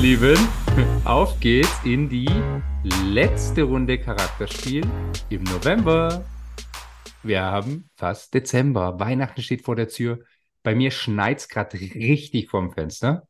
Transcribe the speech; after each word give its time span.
Lieben, 0.00 0.38
auf 1.04 1.38
geht's 1.40 1.84
in 1.84 2.08
die 2.08 2.30
letzte 3.04 3.64
Runde 3.64 3.98
Charakterspiel 3.98 4.82
im 5.28 5.42
November. 5.42 6.24
Wir 7.22 7.42
haben 7.42 7.90
fast 7.96 8.32
Dezember. 8.32 8.98
Weihnachten 8.98 9.42
steht 9.42 9.62
vor 9.62 9.76
der 9.76 9.88
Tür. 9.88 10.20
Bei 10.62 10.74
mir 10.74 10.90
schneit's 10.90 11.50
gerade 11.50 11.78
richtig 11.78 12.48
vorm 12.48 12.72
Fenster. 12.72 13.28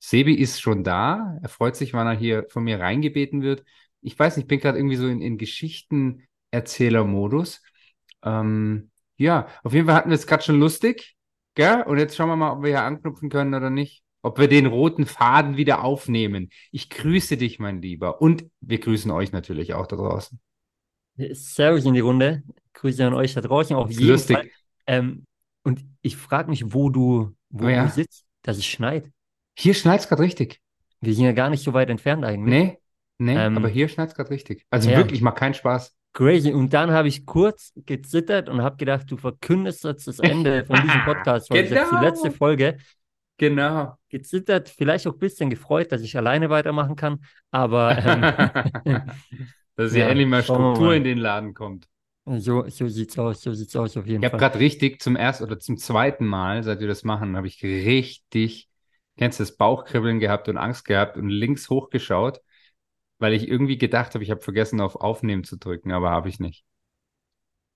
Sebi 0.00 0.34
ist 0.34 0.60
schon 0.60 0.82
da. 0.82 1.38
Er 1.40 1.48
freut 1.48 1.76
sich, 1.76 1.94
wann 1.94 2.08
er 2.08 2.16
hier 2.16 2.48
von 2.50 2.64
mir 2.64 2.80
reingebeten 2.80 3.42
wird. 3.42 3.62
Ich 4.00 4.18
weiß 4.18 4.36
nicht, 4.36 4.46
ich 4.46 4.48
bin 4.48 4.58
gerade 4.58 4.78
irgendwie 4.78 4.96
so 4.96 5.06
in, 5.06 5.20
in 5.20 5.38
Geschichtenerzähler-Modus. 5.38 7.62
Ähm, 8.24 8.90
ja, 9.18 9.46
auf 9.62 9.72
jeden 9.72 9.86
Fall 9.86 9.94
hatten 9.94 10.10
wir 10.10 10.16
es 10.16 10.26
gerade 10.26 10.42
schon 10.42 10.58
lustig. 10.58 11.14
Gell? 11.54 11.84
Und 11.84 11.98
jetzt 11.98 12.16
schauen 12.16 12.28
wir 12.28 12.34
mal, 12.34 12.50
ob 12.50 12.64
wir 12.64 12.70
hier 12.70 12.82
anknüpfen 12.82 13.30
können 13.30 13.54
oder 13.54 13.70
nicht. 13.70 14.03
Ob 14.24 14.38
wir 14.38 14.48
den 14.48 14.66
roten 14.66 15.06
Faden 15.06 15.56
wieder 15.56 15.84
aufnehmen. 15.84 16.48
Ich 16.72 16.88
grüße 16.90 17.36
dich, 17.36 17.58
mein 17.58 17.82
Lieber. 17.82 18.20
Und 18.22 18.46
wir 18.60 18.78
grüßen 18.78 19.10
euch 19.10 19.32
natürlich 19.32 19.74
auch 19.74 19.86
da 19.86 19.96
draußen. 19.96 20.40
Servus 21.32 21.84
in 21.84 21.94
die 21.94 22.00
Runde. 22.00 22.42
Grüße 22.72 23.06
an 23.06 23.14
euch 23.14 23.34
da 23.34 23.40
draußen. 23.40 23.76
Auf 23.76 23.90
jeden 23.90 24.06
Lustig. 24.08 24.36
Fall. 24.36 24.48
Ähm, 24.86 25.24
und 25.62 25.84
ich 26.02 26.16
frage 26.16 26.50
mich, 26.50 26.72
wo 26.74 26.90
du, 26.90 27.34
wo 27.50 27.66
Oh 27.66 27.68
ja. 27.68 27.84
du 27.84 27.90
sitzt, 27.90 28.24
dass 28.42 28.56
es 28.58 28.66
schneit. 28.66 29.10
Hier 29.56 29.74
schneit's 29.74 30.08
gerade 30.08 30.22
richtig. 30.22 30.60
Wir 31.00 31.14
sind 31.14 31.24
ja 31.24 31.32
gar 31.32 31.50
nicht 31.50 31.62
so 31.62 31.72
weit 31.72 31.90
entfernt 31.90 32.24
eigentlich. 32.24 32.48
Nee, 32.52 32.78
nee, 33.18 33.36
Ähm, 33.36 33.56
aber 33.56 33.68
hier 33.68 33.88
schneit's 33.88 34.14
gerade 34.14 34.30
richtig. 34.30 34.64
Also 34.70 34.90
ja. 34.90 34.96
wirklich, 34.98 35.20
macht 35.20 35.36
keinen 35.36 35.54
Spaß. 35.54 35.94
Crazy. 36.14 36.52
Und 36.52 36.72
dann 36.72 36.90
habe 36.92 37.08
ich 37.08 37.26
kurz 37.26 37.72
gezittert 37.76 38.48
und 38.48 38.62
habe 38.62 38.76
gedacht, 38.76 39.10
du 39.10 39.16
verkündest 39.16 39.84
jetzt 39.84 40.06
das 40.06 40.18
Ende 40.18 40.64
von 40.64 40.80
diesem 40.80 41.00
Podcast. 41.04 41.50
Weil 41.50 41.68
das 41.68 41.72
ist 41.84 41.88
Genau. 41.90 42.00
die 42.00 42.06
letzte 42.06 42.30
Folge. 42.30 42.78
Genau. 43.38 43.98
Gezittert, 44.10 44.68
vielleicht 44.68 45.06
auch 45.06 45.14
ein 45.14 45.18
bisschen 45.18 45.50
gefreut, 45.50 45.90
dass 45.92 46.02
ich 46.02 46.16
alleine 46.16 46.48
weitermachen 46.50 46.94
kann. 46.96 47.24
Aber 47.50 47.98
ähm, 48.04 48.30
Dass 49.76 49.92
hier 49.92 50.06
Ja, 50.06 50.08
endlich 50.08 50.28
mal 50.28 50.42
Struktur 50.42 50.94
mal. 50.94 50.94
in 50.94 51.04
den 51.04 51.18
Laden 51.18 51.54
kommt. 51.54 51.88
so, 52.38 52.68
so 52.68 52.88
sieht's 52.88 53.18
aus. 53.18 53.40
So 53.42 53.52
sieht's 53.54 53.76
aus 53.76 53.96
auf 53.96 54.06
jeden 54.06 54.24
Ich 54.24 54.26
habe 54.26 54.36
Fall. 54.36 54.38
gerade 54.38 54.58
richtig 54.58 55.02
zum 55.02 55.16
ersten 55.16 55.44
oder 55.44 55.58
zum 55.60 55.76
zweiten 55.76 56.26
Mal, 56.26 56.62
seit 56.62 56.80
wir 56.80 56.88
das 56.88 57.04
machen, 57.04 57.36
habe 57.36 57.46
ich 57.46 57.62
richtig, 57.62 58.68
kennst 59.18 59.38
du 59.38 59.42
das 59.44 59.56
Bauchkribbeln 59.56 60.18
gehabt 60.20 60.48
und 60.48 60.56
Angst 60.56 60.84
gehabt 60.84 61.16
und 61.16 61.28
links 61.28 61.68
hochgeschaut, 61.70 62.40
weil 63.18 63.34
ich 63.34 63.48
irgendwie 63.48 63.78
gedacht 63.78 64.14
habe, 64.14 64.24
ich 64.24 64.30
habe 64.30 64.40
vergessen, 64.42 64.80
auf 64.80 64.96
Aufnehmen 64.96 65.44
zu 65.44 65.56
drücken, 65.58 65.92
aber 65.92 66.10
habe 66.10 66.28
ich 66.30 66.40
nicht. 66.40 66.64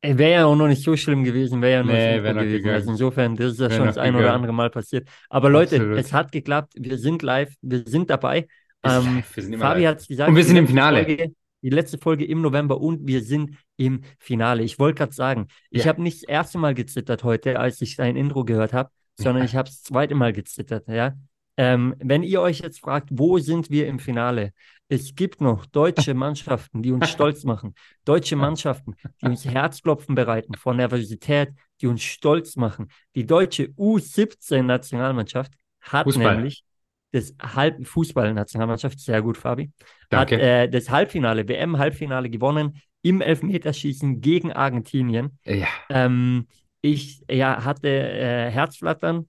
Wäre 0.01 0.31
ja 0.33 0.47
auch 0.47 0.55
noch 0.55 0.69
nicht 0.69 0.83
so 0.83 0.97
schlimm 0.97 1.25
gewesen, 1.25 1.61
wäre 1.61 1.81
ja 1.81 1.83
nur 1.83 1.93
Nee, 1.93 2.23
wär 2.23 2.33
gewesen. 2.35 2.53
gegangen. 2.53 2.75
Also 2.77 2.91
insofern, 2.93 3.35
das 3.37 3.53
ist 3.55 3.61
ja 3.61 3.69
Wär 3.69 3.77
schon 3.77 3.87
das 3.87 3.99
ein 3.99 4.15
oder 4.15 4.33
andere 4.33 4.53
Mal 4.53 4.71
passiert. 4.71 5.09
Aber 5.29 5.51
Leute, 5.51 5.77
Absolut. 5.77 5.99
es 5.99 6.13
hat 6.13 6.31
geklappt. 6.31 6.75
Wir 6.77 6.99
sind 6.99 7.23
live, 7.23 7.53
wir 7.63 7.83
sind 7.85 8.09
dabei. 8.09 8.47
Ähm, 8.85 9.25
wir 9.35 9.43
sind 9.43 9.59
Fabi 9.59 9.83
hat 9.85 10.01
es 10.01 10.07
gesagt. 10.07 10.29
Und 10.31 10.37
wir 10.37 10.45
sind 10.45 10.57
im 10.57 10.69
Finale. 10.69 11.05
Folge, 11.05 11.33
die 11.63 11.71
letzte 11.71 11.99
Folge 11.99 12.25
im 12.25 12.41
November 12.43 12.81
und 12.81 13.09
wir 13.09 13.23
sind 13.23 13.57
im 13.77 14.03
Finale. 14.21 14.63
Ich 14.63 14.79
wollte 14.79 14.99
gerade 14.99 15.13
sagen, 15.13 15.49
ich 15.71 15.83
Ja. 15.83 15.89
habe 15.89 16.01
nicht 16.03 16.23
das 16.23 16.29
erste 16.29 16.59
Mal 16.59 16.75
gezittert 16.75 17.25
heute, 17.25 17.59
als 17.59 17.81
ich 17.83 17.97
dein 17.97 18.15
Intro 18.15 18.45
gehört 18.45 18.73
habe, 18.73 18.91
sondern 19.17 19.45
ich 19.45 19.57
habe 19.57 19.69
das 19.69 19.83
zweite 19.83 20.15
Mal 20.15 20.33
gezittert. 20.33 20.87
Ja? 20.87 21.15
Ähm, 21.59 21.95
wenn 21.99 22.23
ihr 22.23 22.41
euch 22.41 22.61
jetzt 22.61 22.81
fragt, 22.81 23.11
wo 23.13 23.39
sind 23.39 23.71
wir 23.71 23.89
im 23.89 23.99
Finale? 23.99 24.53
Es 24.89 25.15
gibt 25.17 25.43
noch 25.43 25.67
deutsche 25.67 26.15
Mannschaften, 26.15 26.83
die 26.83 26.93
uns 26.93 27.09
stolz 27.11 27.45
machen. 27.45 27.75
Deutsche 28.07 28.37
Mannschaften, 28.37 28.95
die 29.21 29.29
uns 29.29 29.45
Herzklopfen 29.45 30.15
bereiten 30.15 30.55
vor 30.55 30.75
Nervosität, 30.75 31.51
die 31.83 31.89
uns 31.89 32.03
stolz 32.03 32.57
machen. 32.57 32.89
Die 33.17 33.27
deutsche 33.27 33.69
U17-Nationalmannschaft 33.77 35.53
hat 35.83 36.07
Fußball. 36.07 36.17
nämlich 36.17 36.65
das 37.13 37.35
Halb 37.43 37.87
Fußball-Nationalmannschaft, 37.87 39.01
sehr 39.01 39.23
gut, 39.23 39.37
Fabi, 39.39 39.73
Danke. 40.11 40.37
hat 40.37 40.39
äh, 40.39 40.69
das 40.69 40.91
Halbfinale, 40.91 41.49
WM-Halbfinale 41.49 42.31
gewonnen 42.31 42.81
im 43.03 43.21
Elfmeterschießen 43.21 44.21
gegen 44.21 44.53
Argentinien. 44.53 45.39
ja, 45.45 45.69
Ähm, 45.89 46.47
ich 46.81 47.23
ja, 47.31 47.65
hatte 47.65 47.89
äh, 47.89 48.51
Herzflattern, 48.51 49.29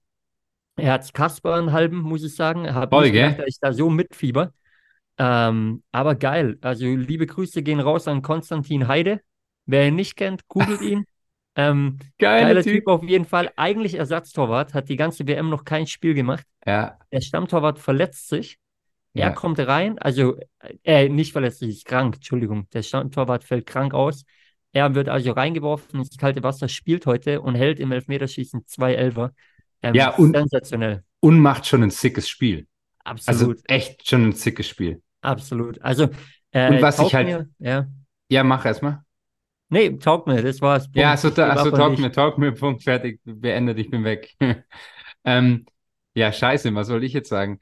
Herzkaspern 0.80 1.72
halben, 1.72 1.98
muss 1.98 2.24
ich 2.24 2.34
sagen. 2.34 2.72
Habe 2.72 2.96
Voll, 2.96 3.10
nicht 3.10 3.12
gedacht, 3.12 3.44
ich 3.46 3.58
da 3.60 3.72
so 3.72 3.90
mitfieber. 3.90 4.52
Ähm, 5.18 5.82
aber 5.92 6.14
geil. 6.14 6.58
Also 6.62 6.86
liebe 6.86 7.26
Grüße 7.26 7.62
gehen 7.62 7.80
raus 7.80 8.08
an 8.08 8.22
Konstantin 8.22 8.88
Heide. 8.88 9.20
Wer 9.66 9.88
ihn 9.88 9.96
nicht 9.96 10.16
kennt, 10.16 10.48
googelt 10.48 10.80
ihn. 10.80 11.04
Ähm, 11.56 11.98
geiler 12.18 12.46
geiler 12.46 12.62
Typ. 12.62 12.74
Typ 12.74 12.86
auf 12.86 13.02
jeden 13.02 13.24
Fall. 13.24 13.50
Eigentlich 13.56 13.94
Ersatztorwart, 13.94 14.72
hat 14.72 14.88
die 14.88 14.96
ganze 14.96 15.26
WM 15.26 15.50
noch 15.50 15.64
kein 15.64 15.86
Spiel 15.88 16.14
gemacht. 16.14 16.46
Ja, 16.64 16.96
Der 17.12 17.20
Stammtorwart 17.20 17.80
verletzt 17.80 18.28
sich. 18.28 18.56
Er 19.14 19.28
ja. 19.28 19.30
kommt 19.32 19.58
rein, 19.58 19.98
also 19.98 20.36
äh, 20.84 21.08
nicht 21.08 21.32
verletzt 21.32 21.58
sich, 21.58 21.70
ist 21.70 21.84
krank, 21.84 22.14
Entschuldigung. 22.14 22.68
Der 22.72 22.82
Stammtorwart 22.82 23.42
fällt 23.42 23.66
krank 23.66 23.92
aus. 23.92 24.24
Er 24.72 24.94
wird 24.94 25.08
also 25.08 25.32
reingeworfen 25.32 25.98
ins 25.98 26.16
kalte 26.16 26.44
Wasser, 26.44 26.68
spielt 26.68 27.06
heute 27.06 27.40
und 27.40 27.56
hält 27.56 27.80
im 27.80 27.90
Elfmeterschießen 27.90 28.66
zwei 28.66 28.94
Elfer. 28.94 29.32
Ähm, 29.82 29.94
Ja, 29.94 30.10
und- 30.16 30.36
sensationell. 30.36 31.04
Und 31.20 31.40
macht 31.40 31.66
schon 31.66 31.82
ein 31.82 31.90
sickes 31.90 32.28
Spiel. 32.28 32.66
Also 33.04 33.30
Absolut, 33.30 33.60
echt 33.70 34.08
schon 34.08 34.24
ein 34.26 34.32
sickes 34.32 34.68
Spiel. 34.68 35.02
absolut. 35.22 35.80
Also, 35.82 36.08
äh, 36.52 36.70
Und 36.70 36.82
was 36.82 36.96
ich 36.96 37.02
taugt 37.02 37.14
halt- 37.14 37.26
mir, 37.26 37.48
ja. 37.58 37.88
Ja, 38.28 38.44
mach 38.44 38.64
erstmal. 38.64 39.02
Nee, 39.68 39.96
taugt 39.98 40.26
mir, 40.26 40.42
das 40.42 40.60
war's. 40.60 40.84
Punkt. 40.84 40.96
Ja, 40.96 41.16
so, 41.16 41.28
Ich 41.28 41.34
gebe 41.34 41.46
da, 41.48 41.54
so 41.54 41.68
ab 41.68 41.74
an 41.74 41.78
talk 41.78 41.90
dich. 41.92 42.00
mir, 42.00 42.12
talk 42.12 42.38
mir, 42.38 42.52
Punkt, 42.52 42.82
fertig, 42.82 43.20
beendet, 43.24 43.78
ich 43.78 43.90
bin 43.90 44.04
weg. 44.04 44.34
ähm, 45.24 45.66
ja, 46.14 46.32
scheiße, 46.32 46.74
was 46.74 46.86
soll 46.88 47.04
ich 47.04 47.12
jetzt 47.12 47.28
sagen? 47.28 47.60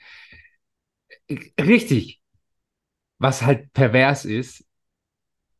Richtig. 1.60 2.20
Was 3.18 3.42
halt 3.42 3.72
pervers 3.72 4.24
ist, 4.24 4.64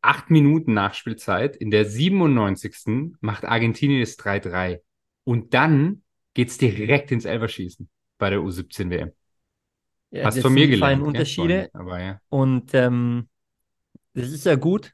acht 0.00 0.30
Minuten 0.30 0.74
Nachspielzeit, 0.74 1.56
in 1.56 1.70
der 1.70 1.84
97. 1.84 3.16
macht 3.20 3.44
Argentinien 3.44 4.00
das 4.00 4.16
3-3. 4.16 4.80
Und 5.24 5.54
dann 5.54 6.02
geht's 6.34 6.58
direkt 6.58 7.10
ins 7.12 7.24
Elferschießen 7.24 7.88
bei 8.18 8.30
der 8.30 8.40
U17 8.40 8.90
WM. 8.90 9.12
Ja, 10.10 10.24
Hast 10.26 10.38
von 10.40 10.52
mir 10.54 10.60
sind 10.62 10.70
die 10.72 10.76
gelernt. 10.80 11.02
Unterschiede. 11.02 11.70
Freunde? 11.72 11.74
Aber 11.74 12.00
ja. 12.00 12.20
Und 12.30 12.74
ähm, 12.74 13.28
das 14.14 14.28
ist 14.30 14.44
ja 14.46 14.54
gut 14.54 14.92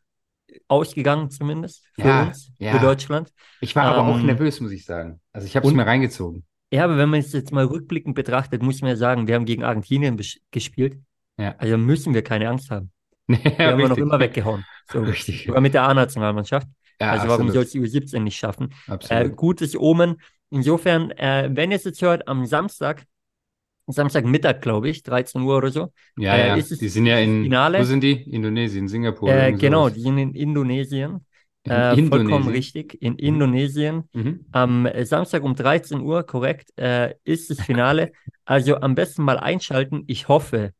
ausgegangen, 0.68 1.30
zumindest 1.30 1.84
für 1.94 2.02
Ja, 2.02 2.22
uns, 2.24 2.52
ja. 2.58 2.72
für 2.72 2.80
Deutschland. 2.80 3.32
Ich 3.60 3.74
war 3.76 3.84
aber 3.84 4.08
auch 4.08 4.18
Ähm, 4.18 4.26
nervös, 4.26 4.60
muss 4.60 4.72
ich 4.72 4.84
sagen. 4.84 5.20
Also 5.32 5.46
ich 5.46 5.56
habe 5.56 5.66
es 5.66 5.72
mir 5.72 5.86
reingezogen. 5.86 6.44
Ja, 6.72 6.84
aber 6.84 6.96
wenn 6.98 7.08
man 7.08 7.20
es 7.20 7.32
jetzt 7.32 7.52
mal 7.52 7.64
rückblickend 7.64 8.14
betrachtet, 8.14 8.62
muss 8.62 8.80
man 8.80 8.90
ja 8.90 8.96
sagen, 8.96 9.26
wir 9.28 9.34
haben 9.36 9.44
gegen 9.44 9.62
Argentinien 9.62 10.20
gespielt. 10.50 10.98
Ja. 11.38 11.54
Also 11.58 11.76
müssen 11.78 12.14
wir 12.14 12.22
keine 12.22 12.48
Angst 12.48 12.70
haben. 12.70 12.90
Ja, 13.28 13.38
Wir 13.58 13.66
haben 13.68 13.78
wir 13.78 13.88
noch 13.88 13.96
richtig. 13.96 14.02
immer 14.02 14.20
weggehauen. 14.20 14.66
So, 14.92 15.00
Richtig. 15.00 15.44
sogar 15.46 15.60
mit 15.62 15.72
der 15.74 15.84
A-Nationalmannschaft. 15.84 16.68
Ja, 17.00 17.10
also 17.12 17.28
warum 17.28 17.50
soll 17.50 17.62
absolut. 17.62 17.66
es 17.66 17.70
die 17.72 17.80
U17 17.80 18.20
nicht 18.20 18.36
schaffen? 18.38 18.74
Äh, 18.86 18.92
Absolut. 18.92 19.36
gutes 19.36 19.76
Omen. 19.76 20.16
Insofern, 20.54 21.10
äh, 21.12 21.50
wenn 21.52 21.70
ihr 21.70 21.76
es 21.76 21.84
jetzt 21.84 22.00
hört, 22.00 22.26
am 22.28 22.46
Samstag, 22.46 23.04
Samstagmittag, 23.86 24.62
glaube 24.62 24.88
ich, 24.88 25.02
13 25.02 25.42
Uhr 25.42 25.56
oder 25.58 25.70
so, 25.70 25.92
Ja, 26.16 26.34
äh, 26.36 26.48
ja. 26.48 26.54
ist 26.54 26.72
es 26.72 26.78
Die 26.78 26.88
sind 26.88 27.06
ja 27.06 27.18
in, 27.18 27.42
Finale? 27.44 27.80
wo 27.80 27.84
sind 27.84 28.02
die? 28.02 28.12
Indonesien, 28.30 28.88
Singapur, 28.88 29.28
äh, 29.30 29.52
genau, 29.52 29.82
sowas. 29.88 29.94
die 29.94 30.00
sind 30.00 30.18
in 30.18 30.34
Indonesien. 30.34 31.26
In 31.64 31.72
Äh, 31.72 31.96
vollkommen 31.96 32.48
Indonesien? 32.48 32.52
richtig, 32.54 33.02
in 33.02 33.16
Indonesien. 33.16 34.04
Mhm. 34.12 34.40
Am 34.52 34.86
äh, 34.86 35.04
Samstag 35.04 35.42
um 35.42 35.54
13 35.54 36.00
Uhr, 36.00 36.22
korrekt, 36.24 36.72
äh, 36.78 37.14
ist 37.24 37.50
das 37.50 37.60
Finale. 37.60 38.12
Also 38.46 38.76
am 38.76 38.94
besten 38.94 39.22
mal 39.22 39.38
einschalten. 39.38 40.04
Ich 40.06 40.28
hoffe, 40.28 40.74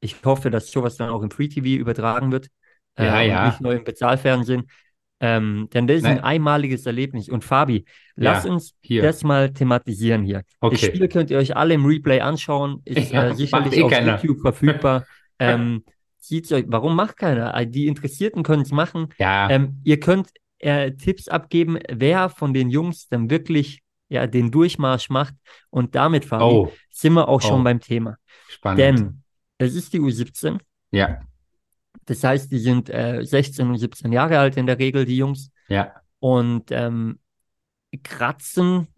ich 0.00 0.16
hoffe, 0.24 0.50
dass 0.50 0.70
sowas 0.70 0.96
dann 0.98 1.08
auch 1.10 1.22
im 1.22 1.30
Free 1.30 1.48
TV 1.48 1.66
übertragen 1.80 2.30
wird. 2.32 2.48
äh, 2.96 3.06
Ja, 3.06 3.20
und 3.22 3.26
ja. 3.28 3.46
nicht 3.46 3.60
nur 3.62 3.72
im 3.74 3.84
Bezahlfernsehen. 3.84 4.68
Ähm, 5.20 5.68
denn 5.74 5.86
das 5.88 5.98
ist 5.98 6.04
ein 6.04 6.16
Nein. 6.16 6.24
einmaliges 6.24 6.86
Erlebnis. 6.86 7.28
Und 7.28 7.44
Fabi, 7.44 7.84
lass 8.14 8.44
Ja, 8.44 8.50
uns 8.52 8.74
hier. 8.80 9.02
das 9.02 9.24
mal 9.24 9.52
thematisieren 9.52 10.22
hier. 10.22 10.42
Das 10.60 10.72
Okay. 10.72 10.86
Spiel 10.86 11.08
könnt 11.08 11.30
ihr 11.30 11.38
euch 11.38 11.56
alle 11.56 11.74
im 11.74 11.84
Replay 11.84 12.20
anschauen. 12.20 12.82
Ist 12.84 13.10
Ja, 13.12 13.28
äh, 13.28 13.34
sicherlich 13.34 13.76
eh 13.76 13.82
auf 13.82 13.90
keiner. 13.90 14.16
YouTube 14.22 14.40
verfügbar. 14.40 15.04
ähm, 15.40 15.84
sieht's 16.18 16.52
euch, 16.52 16.64
warum 16.68 16.94
macht 16.94 17.16
keiner? 17.16 17.54
Äh, 17.56 17.66
Die 17.66 17.86
Interessierten 17.88 18.42
können 18.44 18.62
es 18.62 18.70
machen. 18.70 19.08
Ja, 19.18 19.50
Ähm, 19.50 19.80
ihr 19.84 19.98
könnt 19.98 20.28
äh, 20.60 20.92
Tipps 20.92 21.28
abgeben, 21.28 21.78
wer 21.88 22.28
von 22.28 22.54
den 22.54 22.70
Jungs 22.70 23.08
dann 23.08 23.28
wirklich 23.30 23.80
ja, 24.10 24.26
den 24.26 24.50
Durchmarsch 24.50 25.10
macht. 25.10 25.34
Und 25.70 25.94
damit, 25.94 26.24
Fabi, 26.24 26.44
oh, 26.44 26.72
sind 26.90 27.12
wir 27.12 27.28
auch 27.28 27.42
schon 27.42 27.60
Oh. 27.60 27.64
beim 27.64 27.78
Thema. 27.80 28.16
spannend. 28.48 28.78
Denn 28.78 29.22
es 29.58 29.74
ist 29.74 29.92
die 29.92 30.00
U17. 30.00 30.58
Ja, 30.92 31.20
Das 32.08 32.24
heißt, 32.24 32.50
die 32.52 32.58
sind 32.58 32.90
äh, 32.90 33.24
16 33.24 33.68
und 33.68 33.78
17 33.78 34.12
Jahre 34.12 34.38
alt 34.38 34.56
in 34.56 34.66
der 34.66 34.78
Regel, 34.78 35.04
die 35.04 35.16
Jungs. 35.18 35.50
ja, 35.68 35.92
Und 36.20 36.70
ähm, 36.72 37.18
kratzen, 38.02 38.88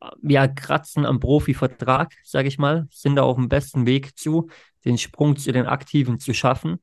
äh, 0.00 0.08
ja, 0.22 0.48
kratzen 0.48 1.06
am 1.06 1.20
Profivertrag, 1.20 2.14
sage 2.24 2.48
ich 2.48 2.58
mal, 2.58 2.86
sind 2.90 3.16
da 3.16 3.22
auf 3.24 3.36
dem 3.36 3.48
besten 3.48 3.86
Weg 3.86 4.18
zu, 4.18 4.48
den 4.84 4.98
Sprung 4.98 5.36
zu 5.36 5.52
den 5.52 5.66
Aktiven 5.66 6.18
zu 6.20 6.34
schaffen. 6.34 6.78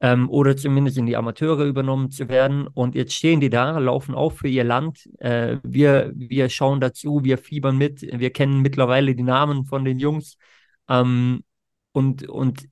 ähm, 0.00 0.28
oder 0.30 0.56
zumindest 0.56 0.98
in 0.98 1.06
die 1.06 1.16
Amateure 1.16 1.64
übernommen 1.64 2.10
zu 2.10 2.28
werden. 2.28 2.66
Und 2.66 2.94
jetzt 2.96 3.14
stehen 3.14 3.40
die 3.40 3.50
da, 3.50 3.78
laufen 3.78 4.14
auch 4.14 4.32
für 4.32 4.48
ihr 4.48 4.64
Land. 4.64 5.08
Äh, 5.20 5.58
wir, 5.62 6.12
wir 6.14 6.48
schauen 6.48 6.80
dazu, 6.80 7.22
wir 7.24 7.38
fiebern 7.38 7.78
mit, 7.78 8.02
wir 8.02 8.30
kennen 8.32 8.62
mittlerweile 8.62 9.14
die 9.14 9.22
Namen 9.22 9.64
von 9.64 9.84
den 9.84 9.98
Jungs. 10.00 10.36
Ähm, 10.88 11.44
und, 11.92 12.28
und 12.28 12.68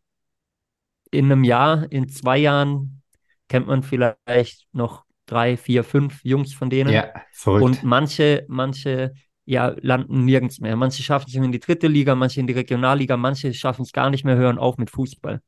in 1.10 1.26
einem 1.26 1.44
Jahr, 1.44 1.90
in 1.90 2.08
zwei 2.08 2.38
Jahren 2.38 3.02
kennt 3.48 3.66
man 3.66 3.82
vielleicht 3.82 4.66
noch 4.72 5.04
drei, 5.26 5.56
vier, 5.56 5.84
fünf 5.84 6.24
Jungs 6.24 6.54
von 6.54 6.70
denen. 6.70 6.92
Ja, 6.92 7.12
verrückt. 7.32 7.64
Und 7.64 7.84
manche, 7.84 8.44
manche 8.48 9.12
ja, 9.44 9.74
landen 9.80 10.24
nirgends 10.24 10.60
mehr. 10.60 10.76
Manche 10.76 11.02
schaffen 11.02 11.26
es 11.28 11.34
in 11.34 11.50
die 11.50 11.58
dritte 11.58 11.88
Liga, 11.88 12.14
manche 12.14 12.40
in 12.40 12.46
die 12.46 12.52
Regionalliga, 12.52 13.16
manche 13.16 13.52
schaffen 13.52 13.82
es 13.82 13.92
gar 13.92 14.10
nicht 14.10 14.24
mehr, 14.24 14.36
hören 14.36 14.58
auf 14.58 14.78
mit 14.78 14.90
Fußball. 14.90 15.40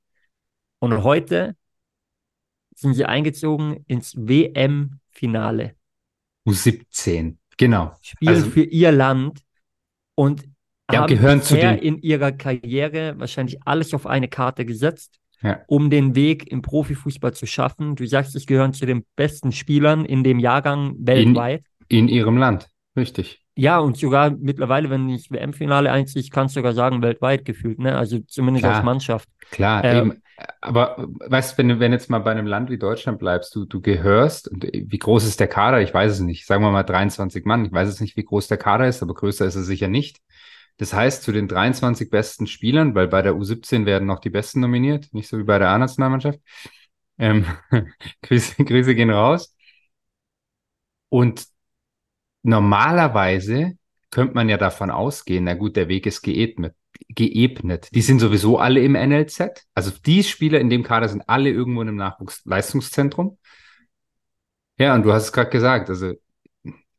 Und 0.81 1.05
heute 1.05 1.57
sind 2.75 2.95
sie 2.95 3.05
eingezogen 3.05 3.85
ins 3.87 4.17
WM-Finale. 4.17 5.77
U17, 6.49 7.37
genau. 7.57 7.93
Spielen 8.03 8.35
also, 8.35 8.51
für 8.51 8.65
ihr 8.65 8.91
Land 8.91 9.41
und 10.17 10.49
ja, 10.91 11.03
haben 11.03 11.07
gehören 11.07 11.41
den... 11.49 11.79
in 11.79 11.99
ihrer 11.99 12.33
Karriere 12.33 13.15
wahrscheinlich 13.19 13.65
alles 13.65 13.95
auf 13.95 14.07
eine 14.07 14.27
Karte 14.27 14.65
gesetzt, 14.65 15.21
ja. 15.43 15.61
um 15.67 15.91
den 15.91 16.15
Weg 16.15 16.51
im 16.51 16.63
Profifußball 16.63 17.35
zu 17.35 17.47
schaffen. 17.47 17.97
Du 17.97 18.07
sagst, 18.07 18.33
sie 18.33 18.47
gehören 18.47 18.73
zu 18.73 18.87
den 18.87 19.05
besten 19.17 19.53
Spielern 19.53 20.05
in 20.05 20.25
dem 20.25 20.39
Jahrgang 20.39 20.95
weltweit. 20.99 21.65
In, 21.89 22.01
in 22.01 22.09
ihrem 22.09 22.37
Land, 22.37 22.69
richtig. 22.97 23.43
Ja, 23.55 23.79
und 23.79 23.99
sogar 23.99 24.31
mittlerweile, 24.31 24.89
wenn 24.89 25.09
ich 25.11 25.31
WM-Finale 25.31 25.93
einziehe, 25.93 26.25
kannst 26.31 26.57
du 26.57 26.61
sogar 26.61 26.73
sagen, 26.73 27.03
weltweit 27.03 27.45
gefühlt, 27.45 27.79
ne? 27.79 27.97
Also 27.99 28.19
zumindest 28.21 28.65
Klar. 28.65 28.77
als 28.77 28.85
Mannschaft. 28.85 29.29
Klar, 29.51 29.85
Ähm, 29.85 29.99
eben. 29.99 30.23
Aber 30.61 31.07
weißt 31.27 31.53
du, 31.53 31.59
wenn 31.59 31.69
du, 31.69 31.79
wenn 31.79 31.93
jetzt 31.93 32.11
mal 32.11 32.19
bei 32.19 32.33
einem 32.33 32.47
Land 32.47 32.71
wie 32.71 32.79
Deutschland 32.79 33.19
bleibst, 33.19 33.55
du, 33.55 33.65
du 33.65 33.81
gehörst, 33.81 34.49
und 34.49 34.65
wie 34.65 34.99
groß 34.99 35.25
ist 35.25 35.39
der 35.39 35.47
Kader? 35.47 35.81
Ich 35.83 35.93
weiß 35.93 36.13
es 36.13 36.21
nicht. 36.21 36.47
Sagen 36.47 36.65
wir 36.65 36.71
mal 36.71 36.83
23 36.83 37.45
Mann. 37.45 37.67
Ich 37.67 37.73
weiß 37.73 37.89
jetzt 37.89 38.01
nicht, 38.01 38.17
wie 38.17 38.25
groß 38.25 38.49
der 38.49 38.57
Kader 38.57 38.89
ist, 38.89 39.03
aber 39.03 39.15
größer 39.15 39.45
ist 39.45 39.55
er 39.55 39.63
sicher 39.63 39.89
nicht. 39.89 40.19
Das 40.83 40.93
heißt, 40.93 41.23
zu 41.23 41.31
den 41.31 41.47
23 41.47 42.11
besten 42.11 42.49
Spielern, 42.49 42.97
weil 42.97 43.07
bei 43.07 43.23
der 43.23 43.35
U17 43.35 43.87
werden 43.87 44.09
noch 44.09 44.19
die 44.19 44.31
Besten 44.31 44.59
nominiert, 44.59 45.15
nicht 45.15 45.29
so 45.29 45.39
wie 45.39 45.45
bei 45.45 45.61
der 45.61 45.69
A-Nationalmannschaft. 45.69 46.41
Ähm, 47.19 47.47
Grüße, 48.23 48.65
Grüße 48.65 48.97
gehen 48.97 49.11
raus. 49.11 49.55
Und 51.09 51.47
normalerweise 52.43 53.79
könnte 54.11 54.35
man 54.35 54.49
ja 54.49 54.57
davon 54.57 54.91
ausgehen, 54.91 55.45
na 55.45 55.55
gut, 55.55 55.77
der 55.77 55.87
Weg 55.87 56.05
ist 56.05 56.21
geebnet. 56.21 56.75
geebnet. 57.11 57.89
Die 57.95 58.03
sind 58.03 58.19
sowieso 58.19 58.59
alle 58.59 58.81
im 58.81 58.95
NLZ. 58.95 59.65
Also 59.77 59.93
die 60.05 60.25
Spieler 60.25 60.59
in 60.59 60.69
dem 60.69 60.83
Kader 60.83 61.09
sind 61.09 61.29
alle 61.29 61.51
irgendwo 61.51 61.83
in 61.83 61.91
einem 61.91 61.99
Nachwuchsleistungszentrum. 61.99 63.39
Ja, 64.79 64.97
und 64.97 65.05
du 65.05 65.13
hast 65.13 65.27
es 65.27 65.33
gerade 65.33 65.51
gesagt, 65.51 65.91
also 65.91 66.15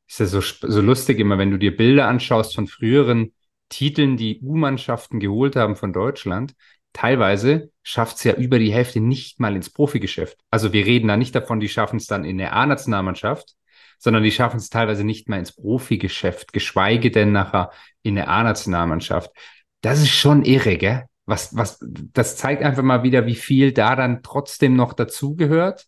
ist 0.07 0.19
ja 0.21 0.25
so, 0.25 0.39
so 0.39 0.79
lustig 0.79 1.19
immer, 1.19 1.37
wenn 1.37 1.51
du 1.51 1.57
dir 1.57 1.75
Bilder 1.75 2.07
anschaust 2.07 2.55
von 2.55 2.67
früheren 2.67 3.33
Titeln, 3.69 4.17
die 4.17 4.39
U-Mannschaften 4.41 5.19
geholt 5.19 5.55
haben 5.55 5.75
von 5.75 5.93
Deutschland. 5.93 6.53
Teilweise 6.93 7.71
schafft 7.81 8.17
es 8.17 8.23
ja 8.23 8.33
über 8.33 8.59
die 8.59 8.71
Hälfte 8.71 8.99
nicht 8.99 9.39
mal 9.39 9.55
ins 9.55 9.71
Profigeschäft. 9.71 10.37
Also 10.51 10.73
wir 10.73 10.85
reden 10.85 11.07
da 11.07 11.17
nicht 11.17 11.33
davon, 11.33 11.59
die 11.59 11.69
schaffen 11.69 11.97
es 11.97 12.05
dann 12.05 12.23
in 12.23 12.37
der 12.37 12.55
A-Nationalmannschaft, 12.55 13.55
sondern 13.97 14.23
die 14.23 14.31
schaffen 14.31 14.57
es 14.57 14.69
teilweise 14.69 15.03
nicht 15.03 15.29
mal 15.29 15.39
ins 15.39 15.53
Profigeschäft, 15.53 16.53
geschweige 16.53 17.09
denn 17.09 17.31
nachher 17.31 17.71
in 18.03 18.15
der 18.15 18.29
A-Nationalmannschaft. 18.29 19.31
Das 19.81 19.99
ist 19.99 20.11
schon 20.11 20.43
irre, 20.43 20.77
gell? 20.77 21.05
Was, 21.25 21.55
was, 21.55 21.79
das 21.81 22.35
zeigt 22.35 22.63
einfach 22.63 22.83
mal 22.83 23.03
wieder, 23.03 23.25
wie 23.25 23.35
viel 23.35 23.71
da 23.71 23.95
dann 23.95 24.23
trotzdem 24.23 24.75
noch 24.75 24.93
dazugehört, 24.93 25.87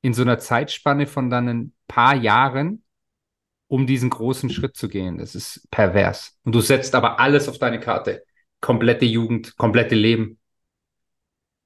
in 0.00 0.14
so 0.14 0.22
einer 0.22 0.38
Zeitspanne 0.38 1.06
von 1.06 1.30
dann 1.30 1.48
ein 1.48 1.72
paar 1.88 2.14
Jahren, 2.14 2.83
um 3.68 3.86
diesen 3.86 4.10
großen 4.10 4.50
Schritt 4.50 4.76
zu 4.76 4.88
gehen. 4.88 5.18
Das 5.18 5.34
ist 5.34 5.66
pervers. 5.70 6.36
Und 6.44 6.54
du 6.54 6.60
setzt 6.60 6.94
aber 6.94 7.18
alles 7.20 7.48
auf 7.48 7.58
deine 7.58 7.80
Karte. 7.80 8.22
Komplette 8.60 9.04
Jugend, 9.04 9.56
komplette 9.56 9.94
Leben. 9.94 10.38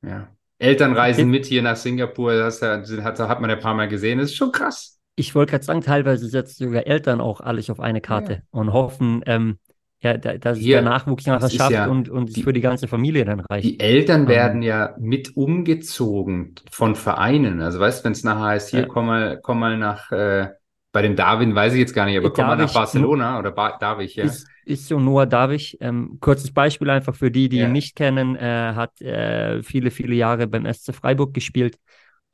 Ja. 0.02 0.28
Eltern 0.58 0.92
reisen 0.94 1.28
mit 1.30 1.46
hier 1.46 1.62
nach 1.62 1.76
Singapur, 1.76 2.34
das 2.34 2.60
hat, 2.62 2.88
hat 3.20 3.40
man 3.40 3.50
ja 3.50 3.56
ein 3.56 3.62
paar 3.62 3.74
Mal 3.74 3.88
gesehen. 3.88 4.18
Das 4.18 4.30
ist 4.30 4.36
schon 4.36 4.50
krass. 4.52 4.98
Ich 5.14 5.34
wollte 5.34 5.50
gerade 5.52 5.64
sagen, 5.64 5.80
teilweise 5.82 6.28
setzen 6.28 6.66
sogar 6.66 6.86
Eltern 6.86 7.20
auch 7.20 7.40
alles 7.40 7.70
auf 7.70 7.80
eine 7.80 8.00
Karte 8.00 8.32
Ja. 8.32 8.38
und 8.50 8.72
hoffen, 8.72 9.22
ähm, 9.26 9.58
ja, 10.00 10.16
da, 10.16 10.38
dass 10.38 10.58
es 10.58 10.64
Hier, 10.64 10.76
der 10.76 10.82
Nachwuchs 10.90 11.26
nachher 11.26 11.50
schafft 11.50 11.72
ja 11.72 11.86
und, 11.88 12.08
und 12.08 12.36
die- 12.36 12.42
für 12.44 12.52
die 12.52 12.60
ganze 12.60 12.86
Familie 12.86 13.24
dann 13.24 13.40
reicht. 13.40 13.64
Die 13.66 13.80
Eltern 13.80 14.22
Ähm. 14.22 14.28
werden 14.28 14.62
ja 14.62 14.94
mit 14.98 15.36
umgezogen 15.36 16.54
von 16.70 16.94
Vereinen. 16.94 17.60
Also 17.60 17.80
weißt 17.80 18.00
du, 18.00 18.04
wenn 18.04 18.12
es 18.12 18.22
nachher 18.22 18.42
heißt, 18.44 18.70
hier 18.70 18.80
Ja. 18.80 18.86
komm 18.86 19.06
mal, 19.06 19.40
komm 19.42 19.58
mal 19.58 19.76
nach, 19.76 20.12
äh, 20.12 20.50
bei 20.92 21.02
dem 21.02 21.16
Darwin 21.16 21.54
weiß 21.54 21.74
ich 21.74 21.80
jetzt 21.80 21.94
gar 21.94 22.06
nicht, 22.06 22.16
aber 22.16 22.32
komm 22.32 22.46
mal 22.46 22.52
nach 22.56 22.58
Darwich, 22.60 22.74
Barcelona 22.74 23.38
oder 23.38 23.50
ba 23.52 23.76
Darwich, 23.78 24.16
ja. 24.16 24.24
Ist, 24.24 24.46
ist 24.64 24.86
so 24.88 24.98
Noah 24.98 25.26
Davich. 25.26 25.76
Ähm, 25.80 26.18
kurzes 26.20 26.52
Beispiel 26.52 26.88
einfach 26.90 27.14
für 27.14 27.30
die, 27.30 27.48
die 27.48 27.58
Ja. 27.58 27.66
ihn 27.66 27.72
nicht 27.72 27.94
kennen. 27.94 28.36
Er 28.36 28.74
hat 28.74 29.00
äh, 29.00 29.62
viele, 29.62 29.90
viele 29.90 30.14
Jahre 30.14 30.46
beim 30.46 30.64
SC 30.66 30.94
Freiburg 30.94 31.34
gespielt 31.34 31.78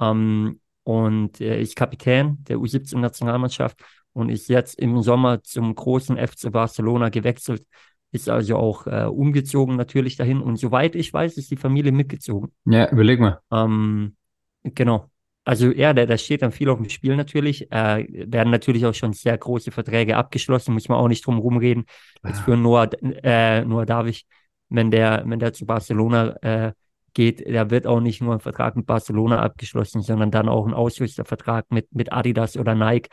ähm, 0.00 0.60
und 0.84 1.40
äh, 1.40 1.60
ist 1.60 1.74
Kapitän 1.76 2.38
der 2.48 2.58
U17-Nationalmannschaft 2.58 3.78
und 4.12 4.28
ist 4.28 4.48
jetzt 4.48 4.78
im 4.78 5.02
Sommer 5.02 5.42
zum 5.42 5.74
großen 5.74 6.16
FC 6.16 6.52
Barcelona 6.52 7.08
gewechselt. 7.08 7.66
Ist 8.12 8.28
also 8.28 8.56
auch 8.56 8.86
äh, 8.86 9.06
umgezogen 9.06 9.74
natürlich 9.74 10.14
dahin. 10.16 10.40
Und 10.40 10.56
soweit 10.56 10.94
ich 10.94 11.12
weiß, 11.12 11.36
ist 11.36 11.50
die 11.50 11.56
Familie 11.56 11.90
mitgezogen. 11.90 12.52
Ja, 12.64 12.88
überleg 12.92 13.18
mal. 13.18 13.40
Ähm, 13.50 14.14
genau. 14.62 15.10
Also 15.44 15.70
ja, 15.70 15.92
da, 15.92 16.06
da 16.06 16.16
steht 16.16 16.42
dann 16.42 16.52
viel 16.52 16.68
auf 16.70 16.78
dem 16.78 16.88
Spiel 16.88 17.16
natürlich. 17.16 17.70
Äh, 17.70 18.06
werden 18.30 18.50
natürlich 18.50 18.86
auch 18.86 18.94
schon 18.94 19.12
sehr 19.12 19.36
große 19.36 19.70
Verträge 19.70 20.16
abgeschlossen, 20.16 20.72
muss 20.72 20.88
man 20.88 20.98
auch 20.98 21.08
nicht 21.08 21.26
drum 21.26 21.38
rumreden. 21.38 21.84
Jetzt 22.26 22.40
für 22.40 22.56
Noah, 22.56 22.88
äh, 23.22 23.62
Noah 23.64 23.84
Davich, 23.84 24.26
wenn 24.70 24.90
der, 24.90 25.22
wenn 25.26 25.38
der 25.38 25.52
zu 25.52 25.66
Barcelona 25.66 26.36
äh, 26.42 26.72
geht, 27.12 27.44
da 27.46 27.70
wird 27.70 27.86
auch 27.86 28.00
nicht 28.00 28.22
nur 28.22 28.34
ein 28.34 28.40
Vertrag 28.40 28.74
mit 28.74 28.86
Barcelona 28.86 29.40
abgeschlossen, 29.42 30.00
sondern 30.00 30.30
dann 30.30 30.48
auch 30.48 30.66
ein 30.66 30.74
Ausrüstervertrag 30.74 31.66
mit, 31.70 31.94
mit 31.94 32.12
Adidas 32.12 32.56
oder 32.56 32.74
Nike, 32.74 33.08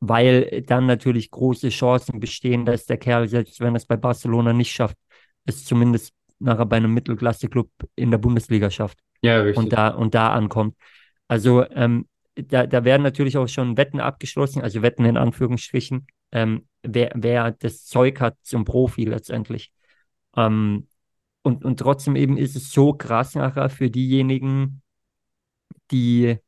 weil 0.00 0.62
dann 0.62 0.86
natürlich 0.86 1.30
große 1.30 1.70
Chancen 1.70 2.20
bestehen, 2.20 2.64
dass 2.64 2.86
der 2.86 2.98
Kerl, 2.98 3.28
selbst 3.28 3.60
wenn 3.60 3.74
er 3.74 3.78
es 3.78 3.86
bei 3.86 3.96
Barcelona 3.96 4.52
nicht 4.52 4.72
schafft, 4.72 4.96
es 5.44 5.64
zumindest 5.64 6.12
nachher 6.38 6.66
bei 6.66 6.76
einem 6.76 6.94
Mittelklasse-Club 6.94 7.68
in 7.96 8.10
der 8.12 8.18
Bundesliga 8.18 8.70
schafft 8.70 8.98
Ja, 9.22 9.40
richtig. 9.40 9.64
und 9.64 9.72
da, 9.72 9.88
und 9.88 10.14
da 10.14 10.32
ankommt. 10.32 10.76
Also 11.28 11.68
ähm, 11.70 12.08
da, 12.34 12.66
da 12.66 12.84
werden 12.84 13.02
natürlich 13.02 13.36
auch 13.36 13.48
schon 13.48 13.76
Wetten 13.76 14.00
abgeschlossen, 14.00 14.62
also 14.62 14.82
Wetten 14.82 15.04
in 15.04 15.16
Anführungsstrichen, 15.16 16.06
ähm, 16.32 16.66
wer, 16.82 17.12
wer 17.14 17.52
das 17.52 17.84
Zeug 17.84 18.20
hat 18.20 18.36
zum 18.42 18.64
Profi 18.64 19.04
letztendlich. 19.04 19.72
Ähm, 20.36 20.88
und, 21.42 21.64
und 21.64 21.78
trotzdem 21.78 22.16
eben 22.16 22.36
ist 22.36 22.56
es 22.56 22.70
so 22.70 22.92
krass 22.92 23.34
nachher 23.34 23.70
für 23.70 23.90
diejenigen, 23.90 24.82
die, 25.90 26.38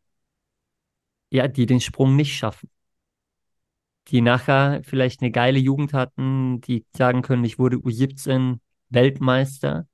ja, 1.31 1.49
die 1.49 1.67
den 1.67 1.81
Sprung 1.81 2.17
nicht 2.17 2.37
schaffen. 2.37 2.71
Die 4.09 4.21
nachher 4.21 4.83
vielleicht 4.85 5.23
eine 5.23 5.31
geile 5.31 5.59
Jugend 5.59 5.93
hatten, 5.93 6.61
die 6.63 6.85
sagen 6.97 7.23
können, 7.23 7.45
ich 7.45 7.59
wurde 7.59 7.77
U17 7.77 8.59
Weltmeister, 8.89 9.87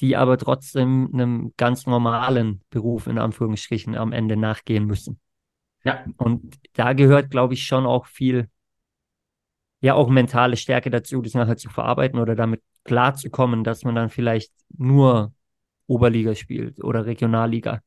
die 0.00 0.16
aber 0.16 0.38
trotzdem 0.38 1.10
einem 1.12 1.52
ganz 1.56 1.86
normalen 1.86 2.62
Beruf 2.70 3.06
in 3.06 3.18
Anführungsstrichen 3.18 3.96
am 3.96 4.12
Ende 4.12 4.36
nachgehen 4.36 4.86
müssen. 4.86 5.20
Ja. 5.84 6.04
Und 6.16 6.56
da 6.74 6.92
gehört, 6.92 7.30
glaube 7.30 7.54
ich, 7.54 7.64
schon 7.64 7.86
auch 7.86 8.06
viel, 8.06 8.48
ja, 9.80 9.94
auch 9.94 10.08
mentale 10.08 10.56
Stärke 10.56 10.90
dazu, 10.90 11.20
das 11.22 11.34
nachher 11.34 11.56
zu 11.56 11.70
verarbeiten 11.70 12.18
oder 12.18 12.34
damit 12.34 12.62
klarzukommen, 12.84 13.64
dass 13.64 13.84
man 13.84 13.94
dann 13.94 14.10
vielleicht 14.10 14.52
nur 14.76 15.32
Oberliga 15.86 16.34
spielt 16.34 16.82
oder 16.82 17.06
Regionalliga, 17.06 17.80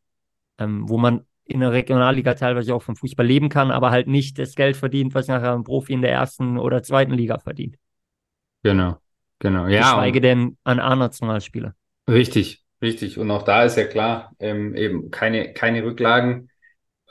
ähm, 0.58 0.88
wo 0.89 0.98
man 0.98 1.25
in 1.46 1.60
der 1.60 1.72
Regionalliga 1.72 2.34
teilweise 2.34 2.74
auch 2.74 2.82
vom 2.82 2.96
Fußball 2.96 3.25
leben 3.25 3.50
kann, 3.50 3.72
aber 3.72 3.91
halt 3.91 4.08
nicht 4.08 4.39
das 4.39 4.56
Geld 4.56 4.77
verdient, 4.77 5.13
was 5.13 5.27
nachher 5.27 5.53
ein 5.53 5.63
Profi 5.63 5.94
in 5.94 6.01
der 6.01 6.12
ersten 6.12 6.58
oder 6.58 6.82
zweiten 6.82 7.13
Liga 7.13 7.39
verdient. 7.39 7.77
Genau, 8.63 8.98
genau. 9.39 9.68
Ja, 9.68 9.82
Geschweige 9.82 10.22
denn 10.22 10.58
an 10.63 10.80
A-Nationalspieler. 10.80 11.75
Richtig, 12.12 12.63
richtig. 12.82 13.18
Und 13.18 13.32
auch 13.32 13.44
da 13.44 13.63
ist 13.63 13.77
ja 13.77 13.86
klar, 13.86 14.36
ähm, 14.39 14.75
eben 14.75 15.12
keine, 15.12 15.53
keine 15.53 15.84
Rücklagen. 15.84 16.50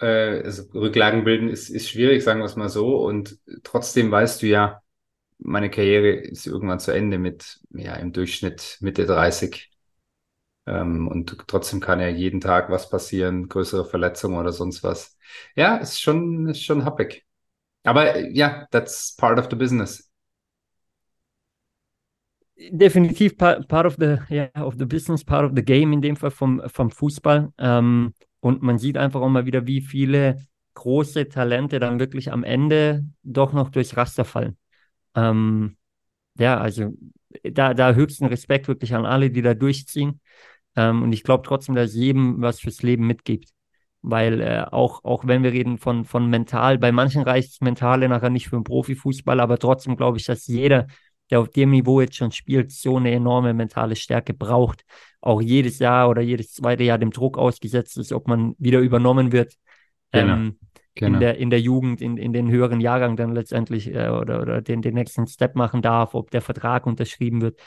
Äh, 0.00 0.42
also 0.44 0.64
Rücklagen 0.74 1.24
bilden 1.24 1.48
ist, 1.48 1.70
ist 1.70 1.90
schwierig, 1.90 2.24
sagen 2.24 2.40
wir 2.40 2.46
es 2.46 2.56
mal 2.56 2.68
so. 2.68 2.98
Und 3.04 3.38
trotzdem 3.64 4.10
weißt 4.10 4.42
du 4.42 4.46
ja, 4.46 4.82
meine 5.38 5.70
Karriere 5.70 6.10
ist 6.12 6.46
irgendwann 6.46 6.80
zu 6.80 6.92
Ende 6.92 7.18
mit, 7.18 7.60
ja, 7.70 7.96
im 7.96 8.12
Durchschnitt 8.12 8.78
Mitte 8.80 9.06
30. 9.06 9.70
Ähm, 10.66 11.08
und 11.08 11.36
trotzdem 11.48 11.80
kann 11.80 12.00
ja 12.00 12.08
jeden 12.08 12.40
Tag 12.40 12.70
was 12.70 12.90
passieren, 12.90 13.48
größere 13.48 13.84
Verletzungen 13.86 14.38
oder 14.38 14.52
sonst 14.52 14.82
was. 14.84 15.18
Ja, 15.56 15.76
ist 15.78 16.00
schon, 16.02 16.48
ist 16.48 16.64
schon 16.64 16.84
happig. 16.84 17.26
Aber 17.84 18.18
ja, 18.30 18.66
that's 18.72 19.16
part 19.16 19.38
of 19.38 19.48
the 19.50 19.56
business. 19.56 20.09
Definitiv 22.68 23.38
part, 23.38 23.86
of 23.86 23.96
the, 23.98 24.18
yeah, 24.28 24.50
of 24.54 24.74
the 24.78 24.84
business, 24.84 25.24
part 25.24 25.46
of 25.46 25.52
the 25.54 25.62
game 25.62 25.94
in 25.94 26.02
dem 26.02 26.16
Fall 26.16 26.30
vom, 26.30 26.60
vom 26.66 26.90
Fußball. 26.90 27.52
Ähm, 27.56 28.12
und 28.40 28.62
man 28.62 28.78
sieht 28.78 28.98
einfach 28.98 29.22
auch 29.22 29.28
mal 29.30 29.46
wieder, 29.46 29.66
wie 29.66 29.80
viele 29.80 30.36
große 30.74 31.28
Talente 31.28 31.78
dann 31.80 31.98
wirklich 31.98 32.32
am 32.32 32.44
Ende 32.44 33.04
doch 33.22 33.54
noch 33.54 33.70
durchs 33.70 33.96
Raster 33.96 34.24
fallen. 34.24 34.58
Ähm, 35.14 35.76
ja, 36.38 36.58
also 36.58 36.92
da, 37.44 37.74
da 37.74 37.94
höchsten 37.94 38.26
Respekt 38.26 38.68
wirklich 38.68 38.94
an 38.94 39.06
alle, 39.06 39.30
die 39.30 39.42
da 39.42 39.54
durchziehen. 39.54 40.20
Ähm, 40.76 41.02
und 41.02 41.12
ich 41.12 41.22
glaube 41.22 41.44
trotzdem, 41.46 41.74
dass 41.74 41.94
jedem 41.94 42.42
was 42.42 42.60
fürs 42.60 42.82
Leben 42.82 43.06
mitgibt. 43.06 43.50
Weil 44.02 44.40
äh, 44.40 44.64
auch, 44.70 45.04
auch 45.04 45.26
wenn 45.26 45.42
wir 45.42 45.52
reden 45.52 45.76
von, 45.78 46.04
von 46.04 46.28
mental, 46.30 46.78
bei 46.78 46.92
manchen 46.92 47.22
reicht 47.22 47.52
das 47.52 47.60
Mentale 47.60 48.08
nachher 48.08 48.30
nicht 48.30 48.48
für 48.48 48.56
einen 48.56 48.64
Profifußball, 48.64 49.40
aber 49.40 49.58
trotzdem 49.58 49.96
glaube 49.96 50.16
ich, 50.16 50.24
dass 50.24 50.46
jeder, 50.46 50.86
der 51.30 51.40
auf 51.40 51.48
dem 51.50 51.70
Niveau 51.70 52.00
jetzt 52.00 52.16
schon 52.16 52.32
spielt, 52.32 52.72
so 52.72 52.96
eine 52.96 53.12
enorme 53.12 53.54
mentale 53.54 53.96
Stärke 53.96 54.34
braucht. 54.34 54.84
Auch 55.20 55.40
jedes 55.40 55.78
Jahr 55.78 56.08
oder 56.08 56.22
jedes 56.22 56.52
zweite 56.52 56.82
Jahr 56.82 56.98
dem 56.98 57.10
Druck 57.10 57.38
ausgesetzt 57.38 57.98
ist, 57.98 58.12
ob 58.12 58.26
man 58.26 58.54
wieder 58.58 58.80
übernommen 58.80 59.32
wird. 59.32 59.54
Genau. 60.12 60.34
Ähm, 60.34 60.58
genau. 60.94 61.14
In, 61.14 61.20
der, 61.20 61.36
in 61.38 61.50
der 61.50 61.60
Jugend, 61.60 62.00
in, 62.00 62.16
in 62.16 62.32
den 62.32 62.50
höheren 62.50 62.80
Jahrgang 62.80 63.16
dann 63.16 63.32
letztendlich 63.32 63.94
äh, 63.94 64.08
oder, 64.08 64.40
oder 64.40 64.62
den, 64.62 64.82
den 64.82 64.94
nächsten 64.94 65.26
Step 65.26 65.54
machen 65.54 65.82
darf, 65.82 66.14
ob 66.14 66.30
der 66.30 66.40
Vertrag 66.40 66.86
unterschrieben 66.86 67.40
wird. 67.42 67.60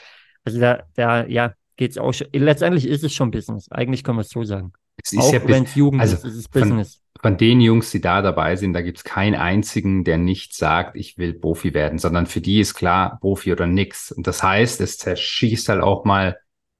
Also 0.44 0.60
da, 0.60 0.82
da 0.94 1.26
ja, 1.26 1.54
geht 1.76 1.92
es 1.92 1.98
auch 1.98 2.12
schon. 2.12 2.28
Letztendlich 2.32 2.86
ist 2.86 3.04
es 3.04 3.14
schon 3.14 3.30
Business. 3.30 3.70
Eigentlich 3.70 4.04
kann 4.04 4.16
man 4.16 4.22
es 4.22 4.30
so 4.30 4.44
sagen. 4.44 4.72
Es 5.02 5.12
ist 5.12 5.20
Auch 5.20 5.32
ja 5.32 5.46
wenn 5.48 5.64
es 5.64 5.74
Jugend 5.74 6.00
also 6.00 6.16
ist, 6.16 6.24
ist 6.24 6.36
es 6.36 6.48
Business. 6.48 7.02
Von, 7.20 7.32
von 7.32 7.36
den 7.38 7.60
Jungs, 7.60 7.90
die 7.90 8.00
da 8.00 8.22
dabei 8.22 8.56
sind, 8.56 8.72
da 8.72 8.82
gibt 8.82 8.98
es 8.98 9.04
keinen 9.04 9.34
einzigen, 9.34 10.04
der 10.04 10.18
nicht 10.18 10.54
sagt, 10.54 10.96
ich 10.96 11.18
will 11.18 11.34
Profi 11.34 11.74
werden, 11.74 11.98
sondern 11.98 12.26
für 12.26 12.40
die 12.40 12.60
ist 12.60 12.74
klar, 12.74 13.18
Profi 13.20 13.52
oder 13.52 13.66
nix. 13.66 14.12
Und 14.12 14.26
das 14.26 14.42
heißt, 14.42 14.80
es 14.80 14.98
zerschießt 14.98 15.68
halt 15.68 15.82
auch 15.82 16.04
mal 16.04 16.38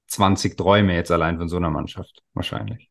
20 0.08 0.56
Träume 0.56 0.94
jetzt 0.94 1.10
allein 1.10 1.38
von 1.38 1.48
so 1.48 1.56
einer 1.56 1.70
Mannschaft, 1.70 2.22
wahrscheinlich. 2.34 2.90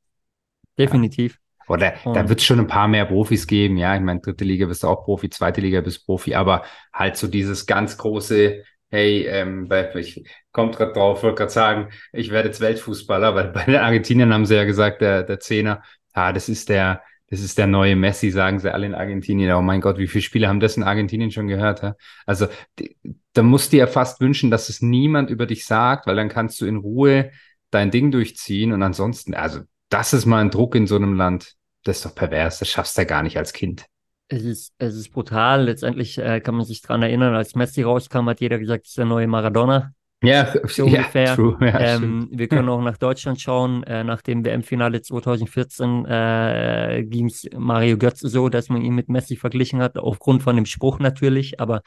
Definitiv. 0.78 1.34
Ja. 1.34 1.40
Oder 1.68 1.94
da 2.04 2.28
wird 2.28 2.40
es 2.40 2.46
schon 2.46 2.60
ein 2.60 2.68
paar 2.68 2.88
mehr 2.88 3.06
Profis 3.06 3.48
geben, 3.48 3.78
ja. 3.78 3.96
Ich 3.96 4.02
meine, 4.02 4.20
dritte 4.20 4.44
Liga 4.44 4.66
bist 4.66 4.84
du 4.84 4.88
auch 4.88 5.06
Profi, 5.06 5.30
zweite 5.30 5.62
Liga 5.62 5.82
bist 5.82 6.02
du 6.02 6.06
Profi, 6.06 6.36
aber 6.36 6.64
halt 6.94 7.16
so 7.16 7.28
dieses 7.28 7.66
ganz 7.66 7.98
große, 7.98 8.64
hey, 8.94 9.26
ähm, 9.26 9.68
ich 9.96 10.24
komme 10.52 10.72
gerade 10.72 10.94
drauf, 10.94 11.24
wollte 11.24 11.38
gerade 11.38 11.52
sagen, 11.52 11.90
ich 12.12 12.30
werde 12.30 12.50
jetzt 12.50 12.62
Weltfußballer, 12.62 13.34
weil 13.34 13.48
bei 13.48 13.66
den 13.66 13.78
Argentiniern 13.78 14.32
haben 14.32 14.46
sie 14.46 14.56
ja 14.56 14.66
gesagt, 14.66 15.02
der, 15.02 15.24
der 15.24 15.40
Zehner, 15.40 15.82
ah, 16.14 16.32
das 16.32 16.48
ist 16.48 16.70
der, 16.70 17.02
das 17.28 17.40
ist 17.40 17.58
der 17.58 17.66
neue 17.66 17.96
Messi, 17.96 18.30
sagen 18.30 18.60
sie 18.60 18.72
alle 18.72 18.86
in 18.86 18.94
Argentinien. 18.94 19.52
Oh 19.54 19.64
mein 19.64 19.82
Gott, 19.82 19.98
wie 19.98 20.06
viele 20.08 20.22
Spiele 20.22 20.48
haben 20.48 20.60
das 20.60 20.78
in 20.78 20.84
Argentinien 20.84 21.32
schon 21.32 21.48
gehört? 21.48 21.82
Ja? 21.82 21.96
Also 22.28 22.48
da 23.34 23.42
musst 23.42 23.74
du 23.74 23.78
ja 23.78 23.88
fast 23.88 24.22
wünschen, 24.22 24.52
dass 24.52 24.70
es 24.70 24.84
niemand 24.84 25.32
über 25.32 25.48
dich 25.48 25.66
sagt, 25.66 26.06
weil 26.06 26.16
dann 26.16 26.30
kannst 26.30 26.62
du 26.62 26.68
in 26.68 26.78
Ruhe 26.78 27.32
dein 27.72 27.90
Ding 27.90 28.12
durchziehen 28.12 28.74
und 28.74 28.84
ansonsten, 28.84 29.34
also 29.34 29.62
das 29.90 30.14
ist 30.14 30.28
mal 30.28 30.42
ein 30.42 30.52
Druck 30.52 30.76
in 30.76 30.86
so 30.86 30.98
einem 30.98 31.16
Land, 31.16 31.56
das 31.84 31.98
ist 31.98 32.06
doch 32.06 32.14
pervers, 32.14 32.60
das 32.60 32.70
schaffst 32.70 32.96
du 32.96 33.02
ja 33.02 33.06
gar 33.06 33.24
nicht 33.24 33.40
als 33.40 33.54
Kind. 33.54 33.88
Es 34.28 34.44
ist, 34.44 34.74
es 34.78 34.96
ist 34.96 35.12
brutal. 35.12 35.66
Letztendlich 35.66 36.18
äh, 36.18 36.40
kann 36.40 36.56
man 36.56 36.66
sich 36.66 36.82
dran 36.82 37.04
erinnern, 37.04 37.36
als 37.36 37.56
Messi 37.56 37.84
rauskam, 37.84 38.28
hat 38.30 38.42
jeder 38.42 38.58
gesagt, 38.58 38.86
es 38.86 38.92
ist 38.92 38.98
der 38.98 39.06
neue 39.06 39.28
Maradona. 39.28 39.94
Ja, 40.24 40.54
so 40.68 40.88
ja, 40.88 41.00
ungefähr. 41.00 41.36
True, 41.36 41.58
ja, 41.60 41.80
ähm, 41.80 42.30
wir 42.32 42.48
können 42.48 42.70
auch 42.70 42.82
nach 42.82 42.98
Deutschland 42.98 43.42
schauen. 43.42 43.84
Äh, 43.84 44.04
nach 44.06 44.22
dem 44.22 44.46
WM-Finale 44.46 45.02
2014 45.02 46.06
äh, 46.06 47.04
ging 47.06 47.26
es 47.26 47.46
Mario 47.56 47.98
Götze 47.98 48.30
so, 48.30 48.48
dass 48.48 48.70
man 48.70 48.82
ihn 48.82 48.96
mit 48.96 49.10
Messi 49.10 49.36
verglichen 49.36 49.82
hat, 49.82 49.98
aufgrund 49.98 50.42
von 50.42 50.56
dem 50.56 50.66
Spruch 50.66 51.00
natürlich. 51.00 51.60
Aber 51.60 51.82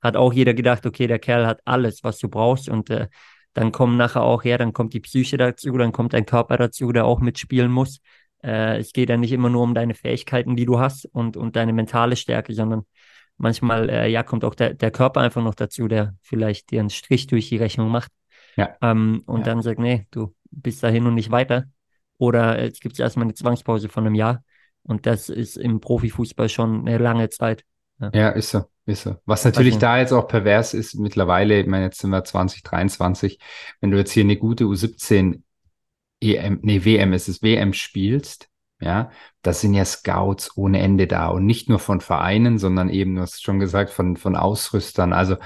hat 0.00 0.16
auch 0.16 0.32
jeder 0.32 0.54
gedacht, 0.54 0.86
okay, 0.86 1.06
der 1.06 1.18
Kerl 1.18 1.46
hat 1.46 1.60
alles, 1.66 2.02
was 2.02 2.18
du 2.18 2.28
brauchst. 2.28 2.70
Und 2.70 2.88
äh, 2.88 3.08
dann 3.52 3.70
kommen 3.70 3.96
nachher 3.96 4.22
auch, 4.22 4.44
ja, 4.44 4.56
dann 4.56 4.72
kommt 4.72 4.94
die 4.94 5.00
Psyche 5.00 5.36
dazu, 5.36 5.76
dann 5.76 5.92
kommt 5.92 6.14
dein 6.14 6.26
Körper 6.26 6.56
dazu, 6.56 6.90
der 6.90 7.04
auch 7.04 7.20
mitspielen 7.20 7.70
muss. 7.70 8.00
Äh, 8.44 8.78
es 8.78 8.92
geht 8.92 9.08
ja 9.08 9.16
nicht 9.16 9.32
immer 9.32 9.48
nur 9.48 9.62
um 9.62 9.74
deine 9.74 9.94
Fähigkeiten, 9.94 10.54
die 10.54 10.66
du 10.66 10.78
hast 10.78 11.06
und, 11.06 11.36
und 11.36 11.56
deine 11.56 11.72
mentale 11.72 12.16
Stärke, 12.16 12.52
sondern 12.52 12.82
manchmal 13.38 13.88
äh, 13.88 14.08
ja, 14.08 14.22
kommt 14.22 14.44
auch 14.44 14.54
der, 14.54 14.74
der 14.74 14.90
Körper 14.90 15.20
einfach 15.20 15.42
noch 15.42 15.54
dazu, 15.54 15.88
der 15.88 16.14
vielleicht 16.20 16.70
dir 16.70 16.80
einen 16.80 16.90
Strich 16.90 17.26
durch 17.26 17.48
die 17.48 17.56
Rechnung 17.56 17.88
macht. 17.88 18.12
Ja. 18.56 18.76
Ähm, 18.82 19.22
und 19.26 19.40
ja. 19.40 19.46
dann 19.46 19.62
sagt, 19.62 19.80
nee, 19.80 20.06
du 20.10 20.34
bist 20.50 20.82
dahin 20.82 21.06
und 21.06 21.14
nicht 21.14 21.30
weiter. 21.30 21.64
Oder 22.18 22.58
es 22.58 22.80
gibt 22.80 22.98
erstmal 23.00 23.24
eine 23.24 23.34
Zwangspause 23.34 23.88
von 23.88 24.06
einem 24.06 24.14
Jahr. 24.14 24.44
Und 24.82 25.06
das 25.06 25.30
ist 25.30 25.56
im 25.56 25.80
Profifußball 25.80 26.48
schon 26.48 26.86
eine 26.86 26.98
lange 26.98 27.30
Zeit. 27.30 27.64
Ja, 27.98 28.10
ja 28.14 28.28
ist 28.30 28.50
so, 28.50 28.64
ist 28.84 29.04
so. 29.04 29.16
Was 29.24 29.44
natürlich 29.44 29.78
da 29.78 29.98
jetzt 29.98 30.12
auch 30.12 30.28
pervers 30.28 30.74
ist, 30.74 30.94
mittlerweile, 30.96 31.60
ich 31.60 31.66
meine, 31.66 31.86
jetzt 31.86 32.00
sind 32.00 32.10
wir 32.10 32.22
2023, 32.22 33.38
wenn 33.80 33.90
du 33.90 33.96
jetzt 33.96 34.12
hier 34.12 34.24
eine 34.24 34.36
gute 34.36 34.64
U17 34.64 35.40
EM, 36.20 36.60
nee, 36.62 36.84
WM 36.84 37.12
ist 37.12 37.28
es, 37.28 37.42
WM 37.42 37.72
spielst, 37.72 38.48
ja, 38.80 39.10
das 39.42 39.60
sind 39.60 39.74
ja 39.74 39.84
Scouts 39.84 40.56
ohne 40.56 40.80
Ende 40.80 41.06
da 41.06 41.28
und 41.28 41.46
nicht 41.46 41.68
nur 41.68 41.78
von 41.78 42.00
Vereinen, 42.00 42.58
sondern 42.58 42.88
eben, 42.90 43.14
du 43.16 43.22
hast 43.22 43.42
schon 43.42 43.60
gesagt, 43.60 43.90
von, 43.90 44.16
von 44.16 44.36
Ausrüstern. 44.36 45.12
Also 45.12 45.36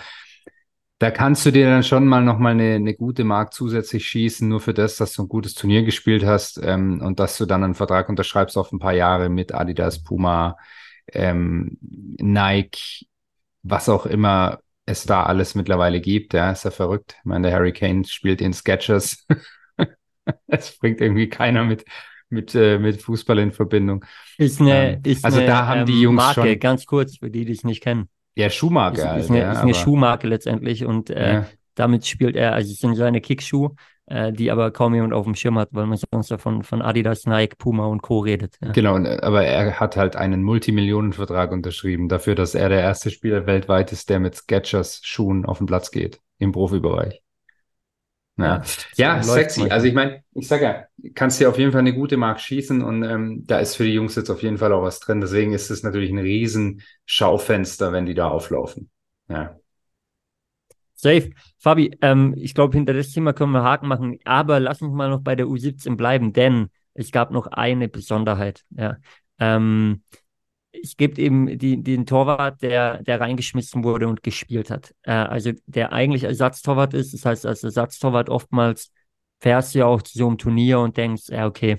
da 0.98 1.12
kannst 1.12 1.46
du 1.46 1.52
dir 1.52 1.66
dann 1.66 1.84
schon 1.84 2.06
mal 2.06 2.22
nochmal 2.22 2.52
eine, 2.52 2.74
eine 2.74 2.94
gute 2.94 3.22
Mark 3.22 3.54
zusätzlich 3.54 4.06
schießen, 4.08 4.48
nur 4.48 4.60
für 4.60 4.74
das, 4.74 4.96
dass 4.96 5.12
du 5.12 5.22
ein 5.22 5.28
gutes 5.28 5.54
Turnier 5.54 5.84
gespielt 5.84 6.24
hast 6.24 6.60
ähm, 6.62 7.00
und 7.02 7.20
dass 7.20 7.38
du 7.38 7.46
dann 7.46 7.62
einen 7.62 7.74
Vertrag 7.74 8.08
unterschreibst 8.08 8.56
auf 8.58 8.72
ein 8.72 8.80
paar 8.80 8.94
Jahre 8.94 9.28
mit 9.28 9.54
Adidas, 9.54 10.02
Puma, 10.02 10.56
ähm, 11.12 11.78
Nike, 11.80 13.06
was 13.62 13.88
auch 13.88 14.06
immer 14.06 14.58
es 14.86 15.04
da 15.04 15.22
alles 15.24 15.54
mittlerweile 15.54 16.00
gibt. 16.00 16.34
Ja, 16.34 16.50
ist 16.50 16.64
ja 16.64 16.70
verrückt. 16.72 17.14
Ich 17.18 17.24
meine, 17.24 17.48
der 17.48 17.56
Harry 17.56 17.72
Kane 17.72 18.04
spielt 18.04 18.40
in 18.40 18.52
Sketchers. 18.52 19.26
Es 20.46 20.78
bringt 20.78 21.00
irgendwie 21.00 21.28
keiner 21.28 21.64
mit, 21.64 21.84
mit, 22.28 22.54
äh, 22.54 22.78
mit 22.78 23.02
Fußball 23.02 23.38
in 23.38 23.52
Verbindung. 23.52 24.04
Ist 24.36 24.60
eine, 24.60 24.94
ähm, 24.94 25.00
ist 25.04 25.24
also 25.24 25.38
eine, 25.38 25.46
da 25.46 25.66
haben 25.66 25.86
die 25.86 25.92
ähm, 25.92 26.02
Jungs 26.02 26.16
Marke, 26.16 26.50
schon, 26.50 26.58
ganz 26.58 26.86
kurz, 26.86 27.18
für 27.18 27.30
die, 27.30 27.44
die 27.44 27.52
es 27.52 27.64
nicht 27.64 27.82
kennen. 27.82 28.08
Ja, 28.34 28.50
Schuhmarke. 28.50 28.98
Ist, 28.98 29.06
halt, 29.06 29.20
ist, 29.22 29.30
eine, 29.30 29.40
ja, 29.40 29.52
ist 29.52 29.58
eine 29.58 29.74
Schuhmarke 29.74 30.28
letztendlich 30.28 30.84
und 30.84 31.10
äh, 31.10 31.32
ja. 31.32 31.46
damit 31.74 32.06
spielt 32.06 32.36
er, 32.36 32.54
also 32.54 32.70
es 32.70 32.78
sind 32.78 32.94
seine 32.94 33.20
Kickschuhe, 33.20 33.74
äh, 34.06 34.32
die 34.32 34.50
aber 34.50 34.70
kaum 34.70 34.94
jemand 34.94 35.12
auf 35.12 35.24
dem 35.24 35.34
Schirm 35.34 35.58
hat, 35.58 35.70
weil 35.72 35.86
man 35.86 35.98
sonst 36.12 36.30
davon 36.30 36.62
von 36.62 36.80
Adidas, 36.80 37.26
Nike, 37.26 37.56
Puma 37.56 37.86
und 37.86 38.02
Co. 38.02 38.20
redet. 38.20 38.56
Ja. 38.62 38.72
Genau, 38.72 38.96
aber 38.96 39.44
er 39.44 39.80
hat 39.80 39.96
halt 39.96 40.16
einen 40.16 40.42
Multimillionenvertrag 40.42 41.52
unterschrieben 41.52 42.08
dafür, 42.08 42.34
dass 42.34 42.54
er 42.54 42.68
der 42.68 42.80
erste 42.80 43.10
Spieler 43.10 43.46
weltweit 43.46 43.92
ist, 43.92 44.08
der 44.08 44.20
mit 44.20 44.34
Sketchers 44.34 45.00
Schuhen 45.02 45.44
auf 45.44 45.58
den 45.58 45.66
Platz 45.66 45.90
geht 45.90 46.20
im 46.38 46.52
Profibereich. 46.52 47.22
Ja, 48.38 48.62
ja 48.94 49.22
sexy. 49.22 49.68
Also 49.68 49.86
ich 49.86 49.94
meine, 49.94 50.22
ich 50.32 50.46
sage 50.46 50.64
ja, 50.64 51.10
kannst 51.14 51.40
dir 51.40 51.48
auf 51.48 51.58
jeden 51.58 51.72
Fall 51.72 51.80
eine 51.80 51.94
gute 51.94 52.16
Mark 52.16 52.40
schießen 52.40 52.82
und 52.82 53.02
ähm, 53.02 53.44
da 53.46 53.58
ist 53.58 53.74
für 53.74 53.84
die 53.84 53.94
Jungs 53.94 54.14
jetzt 54.14 54.30
auf 54.30 54.42
jeden 54.42 54.58
Fall 54.58 54.72
auch 54.72 54.82
was 54.82 55.00
drin. 55.00 55.20
Deswegen 55.20 55.52
ist 55.52 55.70
es 55.70 55.82
natürlich 55.82 56.10
ein 56.10 56.18
riesen 56.18 56.82
Schaufenster, 57.04 57.92
wenn 57.92 58.06
die 58.06 58.14
da 58.14 58.28
auflaufen. 58.28 58.90
Ja. 59.28 59.56
Safe. 60.94 61.30
Fabi, 61.58 61.96
ähm, 62.00 62.34
ich 62.36 62.54
glaube, 62.54 62.76
hinter 62.76 62.92
das 62.92 63.10
Thema 63.10 63.32
können 63.32 63.52
wir 63.52 63.62
Haken 63.62 63.88
machen, 63.88 64.18
aber 64.24 64.60
lass 64.60 64.82
uns 64.82 64.94
mal 64.94 65.10
noch 65.10 65.20
bei 65.20 65.36
der 65.36 65.46
U17 65.46 65.96
bleiben, 65.96 66.32
denn 66.32 66.70
es 66.94 67.12
gab 67.12 67.30
noch 67.30 67.48
eine 67.48 67.88
Besonderheit. 67.88 68.64
Ja. 68.70 68.96
Ähm, 69.38 70.02
es 70.72 70.96
gibt 70.96 71.18
eben 71.18 71.58
die, 71.58 71.82
den 71.82 72.06
Torwart, 72.06 72.62
der, 72.62 73.02
der 73.02 73.20
reingeschmissen 73.20 73.84
wurde 73.84 74.08
und 74.08 74.22
gespielt 74.22 74.70
hat. 74.70 74.94
Äh, 75.02 75.12
also 75.12 75.52
der 75.66 75.92
eigentlich 75.92 76.24
Ersatztorwart 76.24 76.94
ist. 76.94 77.14
Das 77.14 77.24
heißt, 77.24 77.46
als 77.46 77.64
Ersatztorwart 77.64 78.28
oftmals 78.28 78.92
fährst 79.40 79.74
du 79.74 79.80
ja 79.80 79.86
auch 79.86 80.02
zu 80.02 80.18
so 80.18 80.26
einem 80.26 80.38
Turnier 80.38 80.80
und 80.80 80.96
denkst, 80.96 81.28
ja, 81.28 81.46
okay, 81.46 81.78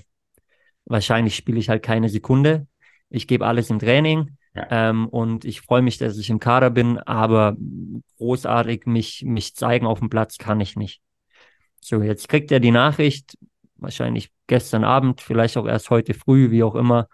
wahrscheinlich 0.86 1.36
spiele 1.36 1.58
ich 1.58 1.68
halt 1.68 1.82
keine 1.82 2.08
Sekunde. 2.08 2.66
Ich 3.10 3.26
gebe 3.26 3.46
alles 3.46 3.70
im 3.70 3.78
Training 3.78 4.36
ja. 4.54 4.66
ähm, 4.90 5.08
und 5.08 5.44
ich 5.44 5.60
freue 5.60 5.82
mich, 5.82 5.98
dass 5.98 6.18
ich 6.18 6.30
im 6.30 6.40
Kader 6.40 6.70
bin, 6.70 6.98
aber 6.98 7.56
großartig 8.18 8.86
mich, 8.86 9.22
mich 9.24 9.54
zeigen 9.54 9.86
auf 9.86 10.00
dem 10.00 10.10
Platz 10.10 10.38
kann 10.38 10.60
ich 10.60 10.76
nicht. 10.76 11.00
So, 11.80 12.02
jetzt 12.02 12.28
kriegt 12.28 12.52
er 12.52 12.60
die 12.60 12.70
Nachricht, 12.70 13.38
wahrscheinlich 13.76 14.30
gestern 14.46 14.84
Abend, 14.84 15.20
vielleicht 15.20 15.56
auch 15.56 15.66
erst 15.66 15.90
heute 15.90 16.14
früh, 16.14 16.50
wie 16.50 16.62
auch 16.62 16.74
immer 16.74 17.08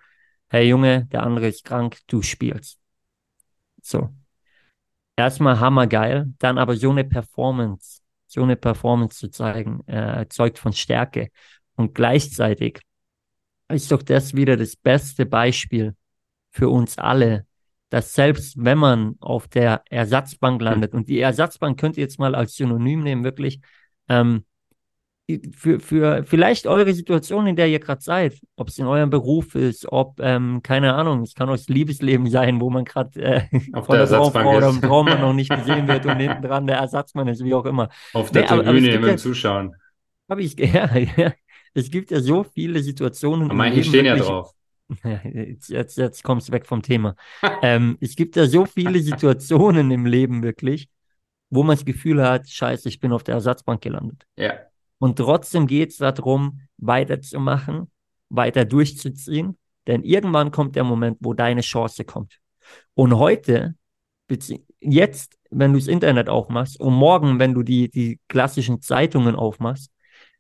hey 0.49 0.69
Junge, 0.69 1.07
der 1.07 1.23
andere 1.23 1.49
ist 1.49 1.65
krank, 1.65 1.99
du 2.07 2.23
spielst. 2.23 2.79
So. 3.83 4.11
Erstmal 5.17 5.61
hammergeil, 5.61 6.33
dann 6.39 6.59
aber 6.59 6.77
so 6.77 6.91
eine 6.91 7.05
Performance, 7.05 8.03
so 8.27 8.43
eine 8.43 8.57
Performance 8.57 9.19
zu 9.19 9.29
zeigen, 9.31 9.87
äh, 9.87 10.27
zeugt 10.29 10.59
von 10.59 10.73
Stärke. 10.73 11.29
Und 11.77 11.95
gleichzeitig 11.95 12.81
ist 13.69 13.91
doch 13.91 14.03
das 14.03 14.35
wieder 14.35 14.57
das 14.57 14.77
beste 14.77 15.27
Beispiel 15.27 15.97
für 16.51 16.69
uns 16.69 16.99
alle, 16.99 17.47
dass 17.91 18.15
selbst 18.15 18.57
wenn 18.63 18.79
man 18.79 19.17
auf 19.21 19.49
der 19.49 19.83
Ersatzbank 19.91 20.61
landet, 20.61 20.93
und 20.93 21.09
die 21.09 21.21
Ersatzbank 21.21 21.79
könnt 21.79 21.97
ihr 21.97 22.03
jetzt 22.03 22.19
mal 22.19 22.35
als 22.35 22.55
Synonym 22.55 23.03
nehmen, 23.03 23.25
wirklich, 23.25 23.61
ähm, 24.09 24.45
für, 25.57 25.81
für 25.81 26.25
vielleicht 26.25 26.67
eure 26.67 26.93
Situation, 26.95 27.49
in 27.49 27.57
der 27.57 27.69
ihr 27.69 27.81
gerade 27.81 28.01
seid, 28.01 28.39
ob 28.55 28.69
es 28.69 28.79
in 28.79 28.87
eurem 28.87 29.11
Beruf 29.11 29.57
ist, 29.57 29.91
ob, 29.91 30.21
ähm, 30.21 30.61
keine 30.63 30.95
Ahnung, 30.95 31.23
es 31.23 31.35
kann 31.35 31.49
auch 31.49 31.57
das 31.57 31.69
Liebesleben 31.69 32.31
sein, 32.31 32.61
wo 32.61 32.71
man 32.71 32.85
gerade 32.85 33.21
äh, 33.21 33.41
von 33.83 33.97
der, 33.97 34.07
der 34.07 34.25
Frau 34.25 34.57
oder 34.57 34.71
dem 34.71 34.81
Traummann 34.81 35.21
noch 35.21 35.33
nicht 35.33 35.51
gesehen 35.55 35.89
wird 35.89 36.07
und 36.07 36.19
hinten 36.19 36.43
dran 36.43 36.67
der 36.67 36.77
Ersatzmann 36.77 37.27
ist, 37.27 37.43
wie 37.43 37.55
auch 37.55 37.67
immer. 37.67 37.89
Auf 38.13 38.31
der 38.31 38.43
nee, 38.43 38.49
Tribüne 38.49 38.99
aber, 38.99 39.09
ja, 39.09 39.17
Zuschauen. 39.17 39.75
Habe 40.29 40.43
ich, 40.43 40.57
ja, 40.59 40.97
ja, 40.97 41.33
es 41.75 41.91
gibt 41.91 42.13
ja 42.13 42.21
so 42.21 42.45
viele 42.45 42.81
Situationen. 42.81 43.47
Aber 43.47 43.55
manche 43.55 43.83
stehen 43.83 44.07
ja 44.07 44.17
drauf. 44.17 44.53
Jetzt, 45.25 45.69
jetzt, 45.69 45.99
jetzt 45.99 46.23
kommst 46.23 46.47
du 46.47 46.53
weg 46.53 46.65
vom 46.65 46.81
Thema. 46.81 47.17
ähm, 47.61 47.99
es 48.01 48.15
gibt 48.15 48.37
ja 48.37 48.47
so 48.47 48.67
viele 48.67 49.01
Situationen 49.01 49.91
im 49.91 50.07
Leben 50.07 50.45
wirklich, 50.45 50.89
wo 51.51 51.65
man 51.65 51.75
das 51.75 51.85
Gefühl 51.85 52.23
hat, 52.23 52.49
scheiße, 52.49 52.89
ich 52.89 53.01
bin 53.01 53.11
auf 53.11 53.25
der 53.25 53.35
Ersatzbank 53.35 53.81
gelandet. 53.81 54.25
Ja. 54.37 54.55
Und 54.99 55.19
trotzdem 55.19 55.67
geht 55.67 55.91
es 55.91 55.97
darum, 55.99 56.61
weiterzumachen, 56.79 57.91
weiter 58.29 58.65
durchzuziehen, 58.65 59.59
denn 59.87 60.03
irgendwann 60.03 60.51
kommt 60.51 60.77
der 60.77 60.85
Moment, 60.85 61.19
wo 61.21 61.35
deine 61.35 61.61
Chance 61.61 62.05
kommt. 62.05 62.39
Und 62.95 63.17
heute, 63.17 63.75
jetzt, 64.81 65.39
wenn 65.51 65.73
du 65.73 65.79
das 65.79 65.89
Internet 65.89 66.29
aufmachst 66.29 66.81
und 66.81 66.95
morgen, 66.95 67.39
wenn 67.39 67.55
du 67.55 67.63
die, 67.63 67.89
die 67.89 68.19
klassischen 68.29 68.81
Zeitungen 68.81 69.37
aufmachst, 69.37 69.91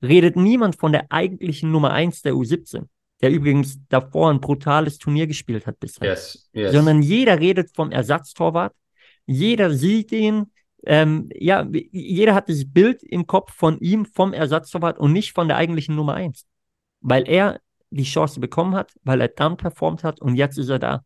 redet 0.03 0.37
niemand 0.37 0.77
von 0.77 0.93
der 0.93 1.07
eigentlichen 1.11 1.71
Nummer 1.71 1.93
1 1.93 2.23
der 2.23 2.35
U17, 2.35 2.87
der 3.21 3.31
übrigens 3.31 3.79
davor 3.89 4.31
ein 4.31 4.41
brutales 4.41 4.99
Turnier 4.99 5.27
gespielt 5.27 5.67
hat 5.67 5.79
bisher. 5.79 6.09
Yes, 6.09 6.51
yes. 6.53 6.73
Sondern 6.73 7.03
jeder 7.03 7.39
redet 7.39 7.71
vom 7.75 7.93
Ersatztorwart. 7.93 8.75
Jeder 9.27 9.71
sieht 9.71 10.13
ihn. 10.13 10.53
Ähm, 10.87 11.28
ja, 11.35 11.66
jeder 11.90 12.35
hat 12.35 12.49
das 12.49 12.64
Bild 12.64 13.02
im 13.02 13.26
Kopf 13.26 13.52
von 13.52 13.78
ihm, 13.81 14.07
vom 14.07 14.33
Ersatztorwart 14.33 14.99
und 14.99 15.12
nicht 15.12 15.33
von 15.33 15.49
der 15.49 15.57
eigentlichen 15.57 15.97
Nummer 15.97 16.14
1. 16.14 16.47
Weil 17.00 17.28
er 17.28 17.61
die 17.90 18.05
Chance 18.05 18.40
bekommen 18.40 18.75
hat, 18.75 18.93
weil 19.02 19.21
er 19.21 19.28
dann 19.28 19.57
performt 19.57 20.05
hat 20.05 20.21
und 20.21 20.37
jetzt 20.37 20.59
ist 20.59 20.69
er 20.69 20.78
da. 20.78 21.05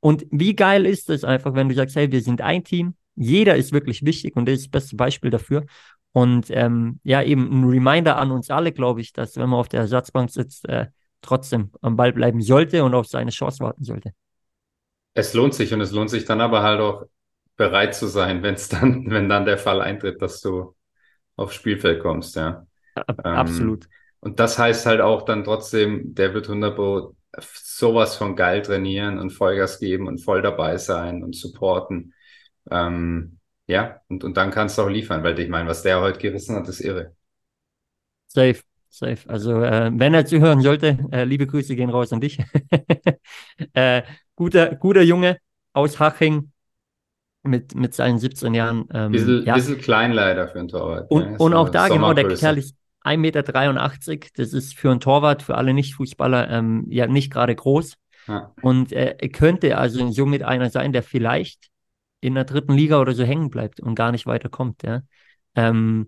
Und 0.00 0.26
wie 0.30 0.56
geil 0.56 0.84
ist 0.84 1.08
es 1.10 1.22
einfach, 1.22 1.54
wenn 1.54 1.68
du 1.68 1.74
sagst, 1.74 1.94
hey, 1.94 2.10
wir 2.10 2.22
sind 2.22 2.40
ein 2.40 2.64
Team, 2.64 2.96
jeder 3.14 3.56
ist 3.56 3.72
wirklich 3.72 4.04
wichtig 4.04 4.36
und 4.36 4.46
das 4.46 4.56
ist 4.56 4.64
das 4.66 4.70
beste 4.70 4.96
Beispiel 4.96 5.30
dafür. 5.30 5.64
Und 6.12 6.46
ähm, 6.50 7.00
ja, 7.04 7.22
eben 7.22 7.48
ein 7.50 7.64
Reminder 7.68 8.18
an 8.18 8.32
uns 8.32 8.50
alle, 8.50 8.72
glaube 8.72 9.00
ich, 9.00 9.12
dass 9.12 9.36
wenn 9.36 9.48
man 9.48 9.60
auf 9.60 9.68
der 9.68 9.80
Ersatzbank 9.80 10.30
sitzt, 10.30 10.68
äh, 10.68 10.86
trotzdem 11.22 11.70
am 11.80 11.96
Ball 11.96 12.12
bleiben 12.12 12.42
sollte 12.42 12.84
und 12.84 12.94
auf 12.94 13.06
seine 13.06 13.30
Chance 13.30 13.60
warten 13.60 13.84
sollte. 13.84 14.12
Es 15.14 15.34
lohnt 15.34 15.54
sich 15.54 15.72
und 15.72 15.80
es 15.80 15.92
lohnt 15.92 16.10
sich 16.10 16.24
dann 16.24 16.40
aber 16.40 16.62
halt 16.62 16.80
auch 16.80 17.04
bereit 17.56 17.94
zu 17.94 18.06
sein, 18.06 18.42
wenn 18.42 18.54
es 18.54 18.68
dann, 18.68 19.06
wenn 19.10 19.28
dann 19.28 19.44
der 19.44 19.58
Fall 19.58 19.80
eintritt, 19.80 20.20
dass 20.22 20.40
du 20.40 20.74
aufs 21.36 21.54
Spielfeld 21.54 22.02
kommst, 22.02 22.36
ja. 22.36 22.66
Ähm, 22.96 23.24
absolut. 23.24 23.88
Und 24.20 24.38
das 24.38 24.58
heißt 24.58 24.86
halt 24.86 25.00
auch 25.00 25.22
dann 25.22 25.44
trotzdem, 25.44 26.14
der 26.14 26.34
wird 26.34 26.48
100 26.48 26.76
Pro 26.76 27.16
sowas 27.40 28.16
von 28.16 28.36
geil 28.36 28.62
trainieren 28.62 29.18
und 29.18 29.30
Vollgas 29.30 29.78
geben 29.78 30.06
und 30.06 30.18
voll 30.18 30.42
dabei 30.42 30.76
sein 30.76 31.22
und 31.24 31.34
supporten. 31.34 32.14
Ähm, 32.70 33.38
ja, 33.66 34.00
und, 34.08 34.22
und 34.22 34.36
dann 34.36 34.50
kannst 34.50 34.76
du 34.76 34.82
auch 34.82 34.88
liefern, 34.88 35.24
weil 35.24 35.38
ich 35.38 35.48
meine, 35.48 35.68
was 35.68 35.82
der 35.82 36.00
heute 36.00 36.18
gerissen 36.18 36.56
hat, 36.56 36.68
ist 36.68 36.80
irre. 36.80 37.16
Safe, 38.28 38.60
safe. 38.90 39.28
Also, 39.28 39.62
äh, 39.62 39.90
wenn 39.94 40.14
er 40.14 40.26
zuhören 40.26 40.60
sollte, 40.60 40.98
äh, 41.10 41.24
liebe 41.24 41.46
Grüße 41.46 41.74
gehen 41.74 41.90
raus 41.90 42.12
an 42.12 42.20
dich. 42.20 42.38
äh, 43.72 44.02
guter, 44.36 44.76
guter 44.76 45.02
Junge 45.02 45.38
aus 45.72 45.98
Haching 45.98 46.51
mit, 47.42 47.74
mit 47.74 47.94
seinen 47.94 48.18
17 48.18 48.54
Jahren. 48.54 48.88
Ähm, 48.92 49.12
bisschen, 49.12 49.44
ja. 49.44 49.54
bisschen 49.54 49.78
klein 49.78 50.12
leider 50.12 50.48
für 50.48 50.58
einen 50.58 50.68
Torwart. 50.68 51.10
Und, 51.10 51.24
ja, 51.24 51.36
und 51.38 51.54
auch 51.54 51.68
da, 51.68 51.88
genau, 51.88 52.12
der 52.14 52.28
Kerl 52.28 52.58
ist 52.58 52.76
1,83 53.04 53.16
Meter. 53.16 54.28
Das 54.36 54.52
ist 54.52 54.74
für 54.74 54.90
einen 54.90 55.00
Torwart, 55.00 55.42
für 55.42 55.56
alle 55.56 55.74
Nicht-Fußballer, 55.74 56.50
ähm, 56.50 56.86
ja 56.88 57.06
nicht 57.06 57.32
gerade 57.32 57.54
groß. 57.54 57.94
Ja. 58.28 58.52
Und 58.62 58.92
äh, 58.92 59.16
er 59.18 59.28
könnte 59.30 59.76
also 59.76 60.10
somit 60.12 60.42
einer 60.42 60.70
sein, 60.70 60.92
der 60.92 61.02
vielleicht 61.02 61.68
in 62.20 62.34
der 62.34 62.44
dritten 62.44 62.72
Liga 62.72 63.00
oder 63.00 63.14
so 63.14 63.24
hängen 63.24 63.50
bleibt 63.50 63.80
und 63.80 63.96
gar 63.96 64.12
nicht 64.12 64.26
weiterkommt. 64.26 64.82
Ja. 64.84 65.02
Ähm, 65.56 66.06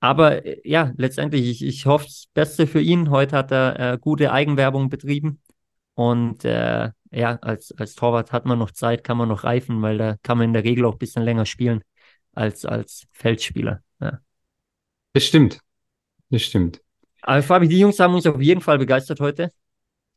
aber 0.00 0.44
äh, 0.44 0.60
ja, 0.64 0.92
letztendlich, 0.96 1.48
ich, 1.48 1.64
ich 1.64 1.86
hoffe 1.86 2.06
das 2.06 2.26
Beste 2.34 2.66
für 2.66 2.80
ihn. 2.80 3.10
Heute 3.10 3.36
hat 3.36 3.52
er 3.52 3.92
äh, 3.92 3.98
gute 3.98 4.32
Eigenwerbung 4.32 4.88
betrieben. 4.88 5.40
Und 5.94 6.44
äh, 6.44 6.90
ja, 7.14 7.38
als, 7.42 7.72
als 7.78 7.94
Torwart 7.94 8.32
hat 8.32 8.44
man 8.44 8.58
noch 8.58 8.70
Zeit, 8.70 9.04
kann 9.04 9.16
man 9.16 9.28
noch 9.28 9.44
reifen, 9.44 9.80
weil 9.82 9.98
da 9.98 10.16
kann 10.22 10.38
man 10.38 10.48
in 10.48 10.52
der 10.52 10.64
Regel 10.64 10.84
auch 10.84 10.92
ein 10.92 10.98
bisschen 10.98 11.22
länger 11.22 11.46
spielen 11.46 11.82
als 12.32 12.64
als 12.64 13.06
Feldspieler. 13.12 13.80
Ja. 14.00 14.18
Das 15.12 15.24
stimmt. 15.24 15.60
Das 16.30 16.42
stimmt. 16.42 16.80
Aber 17.22 17.42
Fabi, 17.42 17.68
die 17.68 17.78
Jungs 17.78 17.98
haben 18.00 18.14
uns 18.14 18.26
auf 18.26 18.40
jeden 18.40 18.60
Fall 18.60 18.78
begeistert 18.78 19.20
heute. 19.20 19.50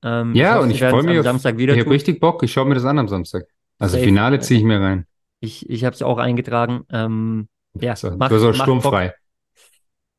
Ähm, 0.03 0.36
ja, 0.36 0.57
ich 0.57 0.63
und 0.63 0.71
ich 0.71 0.79
freue 0.79 1.03
mich 1.03 1.17
am 1.17 1.23
Samstag 1.23 1.57
wieder. 1.57 1.73
Ich 1.73 1.79
habe 1.79 1.91
richtig 1.91 2.19
Bock. 2.19 2.43
Ich 2.43 2.51
schaue 2.51 2.65
mir 2.65 2.75
das 2.75 2.86
an 2.86 2.99
am 2.99 3.07
Samstag. 3.07 3.45
Also 3.79 3.95
Safe. 3.95 4.05
Finale 4.05 4.39
ziehe 4.39 4.60
ich 4.60 4.65
mir 4.65 4.79
rein. 4.79 5.05
Ich, 5.39 5.69
ich 5.69 5.86
habe 5.86 5.93
es 5.93 6.01
auch 6.01 6.17
eingetragen. 6.17 6.83
Ähm, 6.91 7.47
ja, 7.79 7.95
so, 7.95 8.12
macht, 8.12 8.31
du 8.31 8.47
bist 8.47 8.62
sturmfrei. 8.62 9.13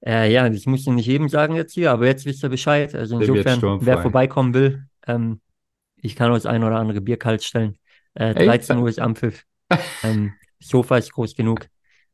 Äh, 0.05 0.33
ja, 0.33 0.49
das 0.49 0.65
muss 0.67 0.81
ich 0.81 0.87
nicht 0.87 1.07
jedem 1.07 1.29
sagen 1.29 1.57
jetzt 1.57 1.75
hier, 1.75 1.91
aber 1.91 2.07
jetzt 2.07 2.25
wisst 2.25 2.45
ihr 2.45 2.49
Bescheid. 2.49 2.95
Also 2.95 3.19
insofern, 3.19 3.81
wer 3.81 4.01
vorbeikommen 4.01 4.55
will, 4.55 4.85
ähm, 5.07 5.41
ich 6.03 6.17
kann 6.17 6.33
uns 6.33 6.47
ein 6.47 6.65
oder 6.65 6.77
andere 6.77 7.01
Bier 7.01 7.19
kalt 7.19 7.43
stellen. 7.43 7.77
Äh, 8.15 8.35
13 8.35 8.79
Uhr 8.79 8.89
ist 8.89 9.01
Ampfiff. 9.01 9.45
ähm, 10.03 10.33
Sofa 10.61 10.97
ist 10.97 11.13
groß 11.13 11.35
genug. 11.35 11.67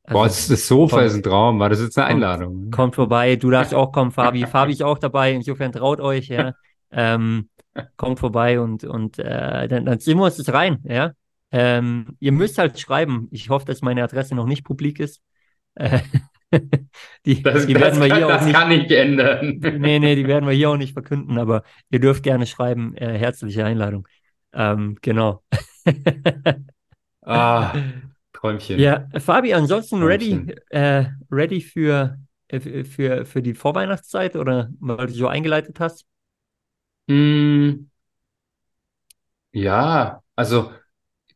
Also, 0.02 0.18
Boah, 0.18 0.26
das, 0.26 0.48
das 0.48 0.66
Sofa 0.66 0.96
kommt, 0.96 1.06
ist 1.06 1.14
ein 1.14 1.22
Traum. 1.22 1.58
War 1.60 1.70
das 1.70 1.80
jetzt 1.80 1.98
eine 1.98 2.06
Einladung? 2.08 2.54
Kommt, 2.54 2.72
kommt 2.72 2.94
vorbei. 2.96 3.36
Du 3.36 3.50
darfst 3.50 3.72
auch 3.74 3.90
kommen, 3.92 4.10
Fabi. 4.10 4.46
Fabi 4.46 4.72
ist 4.72 4.82
auch 4.82 4.98
dabei. 4.98 5.32
Insofern 5.32 5.72
traut 5.72 6.00
euch, 6.00 6.28
ja. 6.28 6.52
Ähm, 6.90 7.48
kommt 7.96 8.20
vorbei 8.20 8.60
und, 8.60 8.84
und 8.84 9.18
äh, 9.18 9.66
dann, 9.66 9.84
dann 9.84 10.00
ziehen 10.00 10.18
wir 10.18 10.24
uns 10.24 10.36
das 10.36 10.52
rein, 10.52 10.78
ja. 10.84 11.12
Ähm, 11.50 12.16
ihr 12.20 12.32
müsst 12.32 12.58
halt 12.58 12.78
schreiben. 12.78 13.28
Ich 13.30 13.48
hoffe, 13.48 13.64
dass 13.64 13.80
meine 13.80 14.02
Adresse 14.02 14.34
noch 14.34 14.46
nicht 14.46 14.64
publik 14.64 15.00
ist. 15.00 15.20
Äh, 15.76 16.00
die, 17.26 17.42
das, 17.42 17.66
die 17.66 17.74
werden 17.74 18.00
das, 18.00 18.08
wir 18.08 18.16
hier 18.16 18.26
kann, 18.26 18.38
auch 18.38 18.44
nicht, 18.44 18.54
kann 18.54 18.68
nicht 18.68 18.90
ändern. 18.90 19.58
nee, 19.78 19.98
nee, 19.98 20.14
die 20.14 20.26
werden 20.26 20.46
wir 20.46 20.54
hier 20.54 20.70
auch 20.70 20.76
nicht 20.76 20.92
verkünden, 20.94 21.38
aber 21.38 21.62
ihr 21.90 22.00
dürft 22.00 22.22
gerne 22.22 22.46
schreiben. 22.46 22.96
Äh, 22.96 23.18
herzliche 23.18 23.64
Einladung. 23.64 24.06
Ähm, 24.52 24.96
genau. 25.02 25.42
ah, 27.22 27.74
Träumchen. 28.32 28.78
Ja, 28.78 29.08
Fabi, 29.18 29.54
ansonsten 29.54 30.02
ready, 30.02 30.54
äh, 30.70 31.06
ready 31.30 31.60
für, 31.60 32.18
äh, 32.48 32.84
für, 32.84 33.24
für 33.24 33.42
die 33.42 33.54
Vorweihnachtszeit 33.54 34.36
oder 34.36 34.70
weil 34.80 35.06
du 35.06 35.12
so 35.12 35.28
eingeleitet 35.28 35.80
hast? 35.80 36.04
Mm, 37.06 37.86
ja, 39.52 40.22
also 40.36 40.72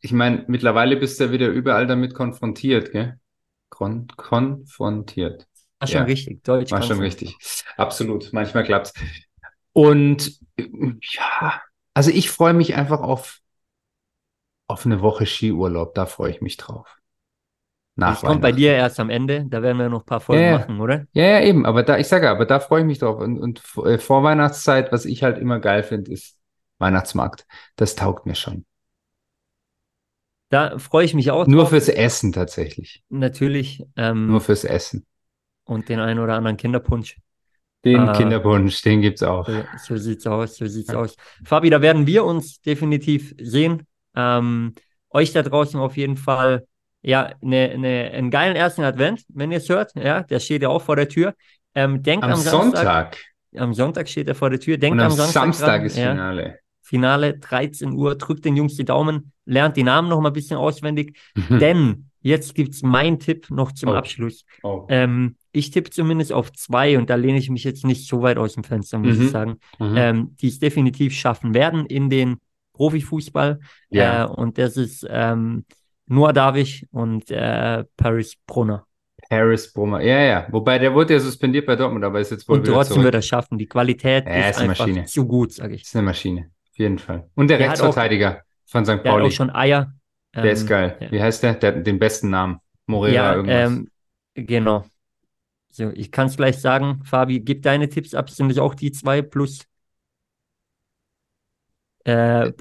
ich 0.01 0.13
meine, 0.13 0.45
mittlerweile 0.49 0.97
bist 0.97 1.19
du 1.19 1.25
ja 1.25 1.33
wieder 1.33 1.49
überall 1.49 1.87
damit 1.87 2.15
konfrontiert, 2.15 2.93
gell? 2.93 3.19
Kon 3.69 4.07
konfrontiert. 4.17 5.47
War 5.79 5.89
schon 5.89 5.99
ja. 5.99 6.05
richtig, 6.05 6.43
Deutsch. 6.43 6.71
War 6.73 6.83
schon 6.83 7.01
richtig. 7.01 7.37
Absolut, 7.77 8.33
manchmal 8.33 8.65
klappt's. 8.65 8.93
Und 9.73 10.41
ja, 10.57 11.61
also 11.95 12.11
ich 12.11 12.31
freue 12.31 12.55
mich 12.55 12.75
einfach 12.75 13.01
auf, 13.01 13.41
auf 14.67 14.85
eine 14.85 15.03
Woche 15.03 15.27
Skiurlaub, 15.27 15.95
da 15.95 16.07
freue 16.07 16.31
ich 16.31 16.41
mich 16.41 16.57
drauf. 16.57 16.99
Nach 17.95 18.13
das 18.13 18.21
kommt 18.21 18.43
bei 18.43 18.53
dir 18.53 18.75
erst 18.75 19.01
am 19.01 19.11
Ende, 19.11 19.45
da 19.49 19.61
werden 19.61 19.79
wir 19.79 19.89
noch 19.89 20.03
ein 20.03 20.07
paar 20.07 20.21
Folgen 20.21 20.43
ja, 20.43 20.59
machen, 20.59 20.81
oder? 20.81 21.07
Ja, 21.13 21.25
ja, 21.25 21.41
eben, 21.41 21.67
aber 21.67 21.83
da, 21.83 21.99
ich 21.99 22.07
sage, 22.07 22.31
aber 22.31 22.47
da 22.47 22.61
freue 22.61 22.83
ich 22.83 22.87
mich 22.87 23.01
drauf. 23.01 23.19
Und, 23.19 23.39
und 23.39 23.61
äh, 23.85 23.99
vor 23.99 24.23
Weihnachtszeit, 24.23 24.93
was 24.93 25.05
ich 25.05 25.25
halt 25.25 25.39
immer 25.39 25.59
geil 25.59 25.83
finde, 25.83 26.13
ist 26.13 26.39
Weihnachtsmarkt. 26.79 27.45
Das 27.75 27.97
taugt 27.97 28.25
mir 28.25 28.37
schon. 28.37 28.65
Da 30.51 30.79
freue 30.79 31.05
ich 31.05 31.15
mich 31.15 31.31
auch. 31.31 31.47
Nur 31.47 31.63
drauf. 31.63 31.71
fürs 31.71 31.89
Essen 31.89 32.33
tatsächlich. 32.33 33.03
Natürlich. 33.11 33.85
Ähm, 33.97 34.29
Nur 34.29 34.41
fürs 34.41 34.65
Essen. 34.65 35.07
Und 35.65 35.89
den 35.89 36.01
einen 36.01 36.21
oder 36.21 36.35
anderen 36.35 36.57
Kinderpunsch. 36.57 37.19
Den 37.85 38.09
äh, 38.09 38.13
Kinderpunsch, 38.13 38.81
den 38.83 39.03
gibt's 39.03 39.23
auch. 39.23 39.47
So, 39.47 39.63
so 39.77 39.97
sieht's 39.97 40.27
aus, 40.27 40.57
so 40.57 40.67
sieht's 40.67 40.91
ja. 40.91 40.99
aus. 40.99 41.15
Fabi, 41.45 41.71
da 41.71 41.83
werden 41.83 42.07
wir 42.07 42.25
uns 42.25 42.61
definitiv 42.61 43.35
sehen. 43.39 43.87
Ähm, 44.17 44.75
euch 45.11 45.33
da 45.33 45.43
draußen 45.43 45.79
auf 45.79 45.97
jeden 45.97 46.17
Fall 46.17 46.67
ja 47.03 47.33
ne, 47.41 47.77
ne, 47.79 48.11
einen 48.11 48.31
geilen 48.31 48.57
ersten 48.57 48.83
Advent, 48.83 49.25
wenn 49.29 49.53
ihr 49.53 49.59
es 49.59 49.69
hört. 49.69 49.95
Ja, 49.95 50.23
der 50.23 50.41
steht 50.41 50.63
ja 50.63 50.69
auch 50.71 50.83
vor 50.83 50.97
der 50.97 51.09
Tür. 51.09 51.35
Ähm, 51.75 52.03
denkt 52.03 52.25
am, 52.25 52.33
am 52.33 52.39
Samstag, 52.39 52.61
Sonntag. 52.61 53.17
Am 53.57 53.75
Sonntag 53.75 54.09
steht 54.09 54.29
er 54.29 54.35
vor 54.35 54.51
der 54.51 54.61
Tür. 54.61 54.79
Denkt 54.79 54.95
Und 54.95 55.01
am, 55.01 55.13
am 55.13 55.17
Samstag, 55.17 55.43
Samstag 55.43 55.77
dran, 55.77 55.87
ist 55.87 55.95
Finale. 55.95 56.43
Ja. 56.43 56.55
Finale 56.89 57.39
13 57.39 57.93
Uhr. 57.93 58.17
Drückt 58.17 58.47
den 58.47 58.57
Jungs 58.57 58.77
die 58.77 58.85
Daumen, 58.85 59.33
lernt 59.45 59.77
die 59.77 59.83
Namen 59.83 60.09
noch 60.09 60.21
mal 60.23 60.31
ein 60.31 60.33
bisschen 60.33 60.57
auswendig, 60.57 61.19
mhm. 61.35 61.59
denn 61.59 62.11
jetzt 62.23 62.55
gibt 62.55 62.75
es 62.75 62.83
meinen 62.83 63.19
Tipp 63.19 63.51
noch 63.51 63.73
zum 63.73 63.91
oh. 63.91 63.93
Abschluss. 63.93 64.47
Oh. 64.63 64.87
Ähm, 64.89 65.37
ich 65.53 65.71
tippe 65.71 65.91
zumindest 65.91 66.33
auf 66.33 66.51
zwei 66.53 66.97
und 66.97 67.11
da 67.11 67.17
lehne 67.17 67.39
ich 67.39 67.51
mich 67.51 67.63
jetzt 67.65 67.85
nicht 67.85 68.09
so 68.09 68.23
weit 68.23 68.39
aus 68.39 68.55
dem 68.55 68.65
Fenster, 68.65 68.99
muss 68.99 69.19
mhm. 69.19 69.25
ich 69.25 69.31
sagen, 69.31 69.59
mhm. 69.79 69.95
ähm, 69.97 70.37
die 70.41 70.49
es 70.49 70.59
definitiv 70.59 71.13
schaffen 71.13 71.53
werden 71.53 71.85
in 71.85 72.09
den 72.09 72.39
Profifußball. 72.73 73.61
Ja. 73.91 74.25
Äh, 74.25 74.29
und 74.29 74.57
das 74.57 74.79
ist 74.79 75.07
ähm, 75.11 75.67
Noah 76.07 76.33
Davich 76.33 76.87
und 76.91 77.31
äh, 77.31 77.85
Paris 77.99 78.35
Brunner. 78.47 78.87
Paris 79.29 79.71
Brummer, 79.71 80.01
ja, 80.01 80.21
ja. 80.21 80.47
Wobei 80.51 80.79
der 80.79 80.95
wurde 80.95 81.13
ja 81.13 81.21
suspendiert 81.21 81.67
bei 81.67 81.77
Dortmund, 81.77 82.03
aber 82.03 82.19
ist 82.19 82.31
jetzt 82.31 82.49
wohl 82.49 82.59
Und 82.59 82.67
trotzdem 82.67 83.03
wird 83.03 83.15
er 83.15 83.21
schaffen. 83.21 83.59
Die 83.59 83.67
Qualität 83.67 84.25
ja, 84.27 84.49
ist, 84.49 84.57
ist 84.57 84.63
einfach 84.63 84.87
Maschine. 84.87 85.05
zu 85.05 85.27
gut, 85.27 85.53
sage 85.53 85.75
ich. 85.75 85.83
Ist 85.83 85.95
eine 85.95 86.07
Maschine 86.07 86.51
jeden 86.79 86.99
Fall. 86.99 87.29
Und 87.35 87.49
der, 87.49 87.59
der 87.59 87.69
Rechtsverteidiger 87.69 88.39
auch, 88.39 88.71
von 88.71 88.85
St. 88.85 88.91
Pauli. 88.91 89.03
Der 89.03 89.13
hat 89.13 89.23
auch 89.23 89.31
schon 89.31 89.51
Eier. 89.51 89.93
Der 90.35 90.45
ähm, 90.45 90.51
ist 90.51 90.67
geil. 90.67 90.97
Ja. 91.01 91.11
Wie 91.11 91.23
heißt 91.23 91.43
der? 91.43 91.55
Der 91.55 91.77
hat 91.77 91.87
den 91.87 91.99
besten 91.99 92.31
Namen. 92.31 92.61
Moreira 92.87 93.15
ja, 93.15 93.35
irgendwas. 93.35 93.71
Ähm, 93.71 93.91
genau. 94.35 94.85
So, 95.71 95.91
ich 95.91 96.11
kann 96.11 96.29
es 96.29 96.37
gleich 96.37 96.59
sagen. 96.59 97.03
Fabi, 97.05 97.41
gib 97.41 97.63
deine 97.63 97.89
Tipps 97.89 98.15
ab. 98.15 98.31
Sind 98.31 98.49
das 98.49 98.59
auch 98.59 98.75
die 98.75 98.93
zwei 98.93 99.23
plus? 99.23 99.67
Äh, 102.05 102.53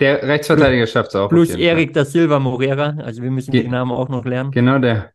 der 0.00 0.22
Rechtsverteidiger 0.22 0.86
schafft 0.86 1.10
es 1.10 1.16
auch. 1.16 1.28
Plus 1.28 1.50
Erik 1.50 1.94
da 1.94 2.04
Silva 2.04 2.38
Moreira. 2.38 2.96
Also 2.98 3.22
wir 3.22 3.30
müssen 3.30 3.52
Ge 3.52 3.62
den 3.62 3.70
Namen 3.70 3.92
auch 3.92 4.08
noch 4.08 4.24
lernen. 4.24 4.50
Genau 4.50 4.78
der. 4.78 5.12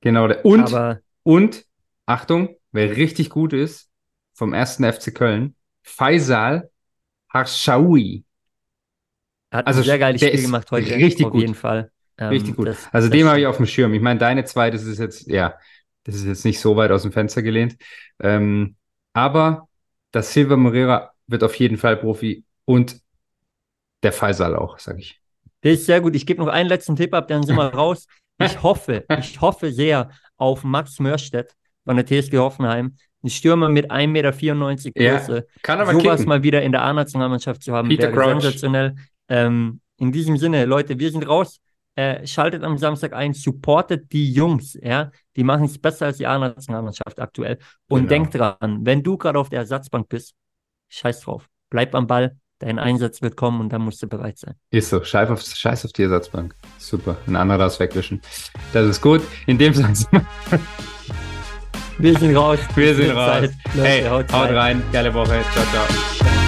Genau. 0.00 0.26
Der, 0.26 0.44
und, 0.44 0.74
Aber 0.74 1.00
und, 1.22 1.64
Achtung, 2.06 2.56
wer 2.72 2.96
richtig 2.96 3.30
gut 3.30 3.52
ist, 3.52 3.88
vom 4.34 4.52
ersten 4.52 4.84
FC 4.84 5.14
Köln, 5.14 5.54
Faisal 5.82 6.70
Harshawi. 7.34 8.24
hat 9.50 9.66
Also 9.66 9.80
ein 9.80 9.84
sehr 9.84 9.98
geiles 9.98 10.20
der 10.20 10.28
Spiel 10.28 10.42
gemacht 10.42 10.70
heute. 10.70 10.94
richtig 10.96 11.26
auf 11.26 11.32
gut. 11.32 11.40
jeden 11.42 11.54
Fall. 11.54 11.90
Ähm, 12.18 12.28
Richtig 12.28 12.56
gut. 12.56 12.68
das- 12.68 12.86
also 12.92 13.08
das 13.08 13.16
dem 13.18 13.26
habe 13.28 13.40
ich 13.40 13.46
auf 13.46 13.56
dem 13.56 13.66
Schirm. 13.66 13.92
Ich 13.94 14.00
meine, 14.00 14.20
deine 14.20 14.44
zwei, 14.44 14.70
das 14.70 14.84
ist 14.84 14.98
jetzt, 14.98 15.26
ja, 15.26 15.58
das 16.04 16.14
ist 16.14 16.24
jetzt 16.26 16.44
nicht 16.44 16.60
so 16.60 16.76
weit 16.76 16.90
aus 16.92 17.02
dem 17.02 17.12
Fenster 17.12 17.42
gelehnt. 17.42 17.76
Ähm, 18.20 18.76
aber 19.14 19.68
das 20.12 20.32
Silva 20.32 20.56
Moreira 20.56 21.12
wird 21.26 21.42
auf 21.42 21.54
jeden 21.56 21.76
Fall 21.76 21.96
Profi 21.96 22.44
und 22.64 23.00
der 24.02 24.12
Faisal 24.12 24.54
auch, 24.56 24.78
sage 24.78 25.00
ich. 25.00 25.20
Das 25.62 25.74
ist 25.74 25.86
sehr 25.86 26.00
gut. 26.00 26.14
Ich 26.14 26.26
gebe 26.26 26.40
noch 26.40 26.48
einen 26.48 26.68
letzten 26.68 26.94
Tipp 26.96 27.14
ab, 27.14 27.28
dann 27.28 27.42
sind 27.42 27.56
wir 27.56 27.64
raus. 27.74 28.06
Ich 28.38 28.62
hoffe, 28.62 29.04
ich 29.18 29.40
hoffe 29.40 29.72
sehr 29.72 30.10
auf 30.36 30.64
Max 30.64 30.98
Mörstedt 30.98 31.54
von 31.84 31.96
der 31.96 32.04
TSG 32.04 32.38
Hoffenheim. 32.38 32.96
Ein 33.24 33.30
Stürmer 33.30 33.68
mit 33.70 33.90
1,94 33.90 34.84
Meter 34.94 35.00
Ja, 35.02 35.16
Größe. 35.18 35.46
Kann 35.62 35.80
aber 35.80 35.92
Sowas 35.92 36.16
kicken. 36.18 36.28
mal 36.28 36.42
wieder 36.42 36.62
in 36.62 36.72
der 36.72 36.82
A-Nationalmannschaft 36.82 37.62
zu 37.62 37.72
haben, 37.72 37.88
Peter 37.88 38.14
wäre 38.14 38.30
sensationell. 38.40 38.94
Ähm, 39.28 39.80
in 39.98 40.12
diesem 40.12 40.36
Sinne, 40.36 40.66
Leute, 40.66 40.98
wir 40.98 41.10
sind 41.10 41.26
raus. 41.26 41.58
Äh, 41.96 42.26
schaltet 42.26 42.64
am 42.64 42.76
Samstag 42.76 43.12
ein, 43.12 43.32
supportet 43.34 44.12
die 44.12 44.32
Jungs, 44.32 44.76
ja. 44.82 45.10
Die 45.36 45.44
machen 45.44 45.64
es 45.66 45.78
besser 45.78 46.06
als 46.06 46.16
die 46.18 46.26
A-Nationalmannschaft 46.26 47.18
aktuell. 47.20 47.58
Und 47.88 48.00
Genau. 48.00 48.08
denkt 48.08 48.34
dran, 48.34 48.80
wenn 48.84 49.02
du 49.02 49.16
gerade 49.16 49.38
auf 49.38 49.48
der 49.48 49.60
Ersatzbank 49.60 50.08
bist, 50.08 50.34
scheiß 50.90 51.20
drauf. 51.20 51.48
Bleib 51.70 51.94
am 51.94 52.06
Ball, 52.08 52.36
dein 52.58 52.78
Einsatz 52.80 53.22
wird 53.22 53.36
kommen 53.36 53.60
und 53.60 53.72
dann 53.72 53.82
musst 53.82 54.02
du 54.02 54.08
bereit 54.08 54.38
sein. 54.38 54.54
Ist 54.70 54.90
so. 54.90 55.02
Scheiß 55.04 55.30
auf, 55.30 55.40
scheiß 55.42 55.84
auf 55.86 55.92
die 55.92 56.02
Ersatzbank. 56.02 56.54
Super. 56.78 57.16
Ein 57.28 57.36
anderer 57.36 57.58
darf 57.58 57.72
es 57.74 57.80
wegwischen. 57.80 58.20
Das 58.72 58.86
ist 58.88 59.00
gut. 59.00 59.22
In 59.46 59.56
dem 59.58 59.72
Sinne, 59.72 59.94
Wir 61.98 62.18
sind 62.18 62.36
raus. 62.36 62.58
wir 62.74 62.94
sind 62.94 63.10
raus. 63.12 63.42
Leute, 63.74 63.88
Hey, 63.88 64.02
haut 64.04 64.32
haut 64.32 64.48
rein. 64.48 64.56
rein. 64.56 64.82
Geile 64.92 65.12
Woche. 65.14 65.40
Ciao, 65.52 65.64
ciao. 65.72 66.43